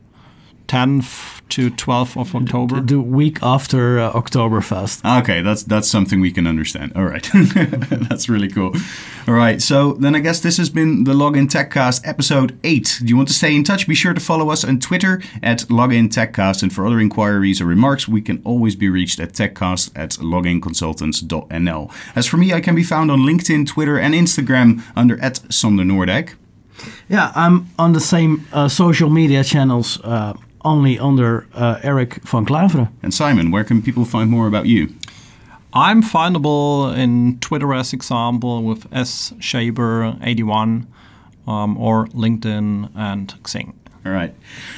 10th 0.68 1.40
to 1.52 1.70
12th 1.70 2.18
of 2.18 2.34
October. 2.34 2.80
The 2.80 3.00
week 3.00 3.38
after 3.42 3.98
uh, 3.98 4.12
Oktoberfest. 4.12 5.20
Okay, 5.20 5.42
that's 5.42 5.62
that's 5.62 5.88
something 5.88 6.20
we 6.20 6.32
can 6.32 6.46
understand. 6.46 6.92
All 6.96 7.04
right, 7.04 7.28
that's 8.08 8.28
really 8.28 8.48
cool. 8.48 8.72
All 9.28 9.34
right, 9.34 9.60
so 9.60 9.92
then 9.92 10.14
I 10.14 10.20
guess 10.20 10.40
this 10.40 10.56
has 10.56 10.70
been 10.70 11.04
the 11.04 11.12
Login 11.12 11.48
Techcast 11.48 12.06
episode 12.06 12.58
eight. 12.64 12.98
Do 13.00 13.06
you 13.06 13.16
want 13.16 13.28
to 13.28 13.34
stay 13.34 13.54
in 13.54 13.64
touch? 13.64 13.86
Be 13.86 13.94
sure 13.94 14.14
to 14.14 14.20
follow 14.20 14.50
us 14.50 14.64
on 14.64 14.80
Twitter 14.80 15.22
at 15.42 15.58
Login 15.68 16.08
Techcast, 16.08 16.62
and 16.62 16.72
for 16.72 16.86
other 16.86 16.98
inquiries 16.98 17.60
or 17.60 17.66
remarks, 17.66 18.08
we 18.08 18.22
can 18.22 18.40
always 18.44 18.74
be 18.74 18.88
reached 18.88 19.20
at 19.20 19.32
techcast 19.32 19.90
at 19.94 20.10
loginconsultants.nl. 20.12 21.92
As 22.16 22.26
for 22.26 22.38
me, 22.38 22.54
I 22.54 22.60
can 22.60 22.74
be 22.74 22.82
found 22.84 23.10
on 23.10 23.20
LinkedIn, 23.20 23.66
Twitter, 23.66 23.98
and 23.98 24.14
Instagram 24.14 24.82
under 24.96 25.20
at 25.20 25.52
Sander 25.52 25.84
Noordijk. 25.84 26.34
Yeah, 27.08 27.32
I'm 27.34 27.68
on 27.78 27.92
the 27.92 28.00
same 28.00 28.46
uh, 28.52 28.68
social 28.68 29.10
media 29.10 29.44
channels, 29.44 30.00
uh, 30.02 30.34
only 30.64 30.98
under 30.98 31.46
uh, 31.54 31.78
Eric 31.82 32.22
van 32.22 32.46
Klaveren. 32.46 32.88
And 33.02 33.12
Simon, 33.12 33.50
where 33.50 33.64
can 33.64 33.82
people 33.82 34.04
find 34.04 34.30
more 34.30 34.46
about 34.46 34.66
you? 34.66 34.94
I'm 35.74 36.02
findable 36.02 36.94
in 36.96 37.38
Twitter 37.38 37.72
as 37.72 37.92
example 37.92 38.62
with 38.62 38.86
S 38.92 39.32
Shaber81 39.38 40.86
um, 41.46 41.78
or 41.78 42.06
LinkedIn 42.08 42.90
and 42.94 43.34
Xing. 43.42 43.72
All 44.04 44.10
right. 44.10 44.34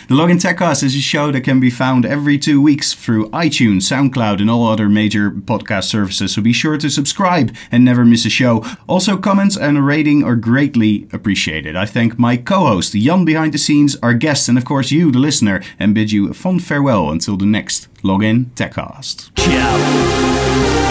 The 0.08 0.14
Login 0.14 0.38
Techcast 0.38 0.82
is 0.82 0.94
a 0.94 1.00
show 1.00 1.32
that 1.32 1.40
can 1.40 1.58
be 1.58 1.70
found 1.70 2.04
every 2.04 2.38
two 2.38 2.60
weeks 2.60 2.92
through 2.92 3.30
iTunes, 3.30 3.82
SoundCloud, 3.82 4.40
and 4.40 4.50
all 4.50 4.66
other 4.66 4.88
major 4.88 5.30
podcast 5.30 5.84
services. 5.84 6.34
So 6.34 6.42
be 6.42 6.52
sure 6.52 6.76
to 6.76 6.90
subscribe 6.90 7.54
and 7.72 7.84
never 7.84 8.04
miss 8.04 8.26
a 8.26 8.30
show. 8.30 8.62
Also, 8.87 9.16
comments 9.16 9.56
and 9.56 9.78
a 9.78 9.82
rating 9.82 10.22
are 10.24 10.37
greatly 10.37 11.08
appreciated. 11.10 11.74
I 11.74 11.87
thank 11.87 12.18
my 12.18 12.37
co 12.37 12.66
host, 12.66 12.92
Jan 12.92 13.24
behind 13.24 13.54
the 13.54 13.58
scenes, 13.58 13.96
our 14.02 14.12
guests, 14.12 14.48
and 14.48 14.58
of 14.58 14.66
course 14.66 14.90
you, 14.90 15.10
the 15.10 15.18
listener, 15.18 15.62
and 15.78 15.94
bid 15.94 16.12
you 16.12 16.28
a 16.28 16.34
fond 16.34 16.62
farewell 16.62 17.10
until 17.10 17.38
the 17.38 17.46
next 17.46 17.88
Login 18.02 18.50
Techcast. 18.56 19.34
Ciao. 19.37 20.84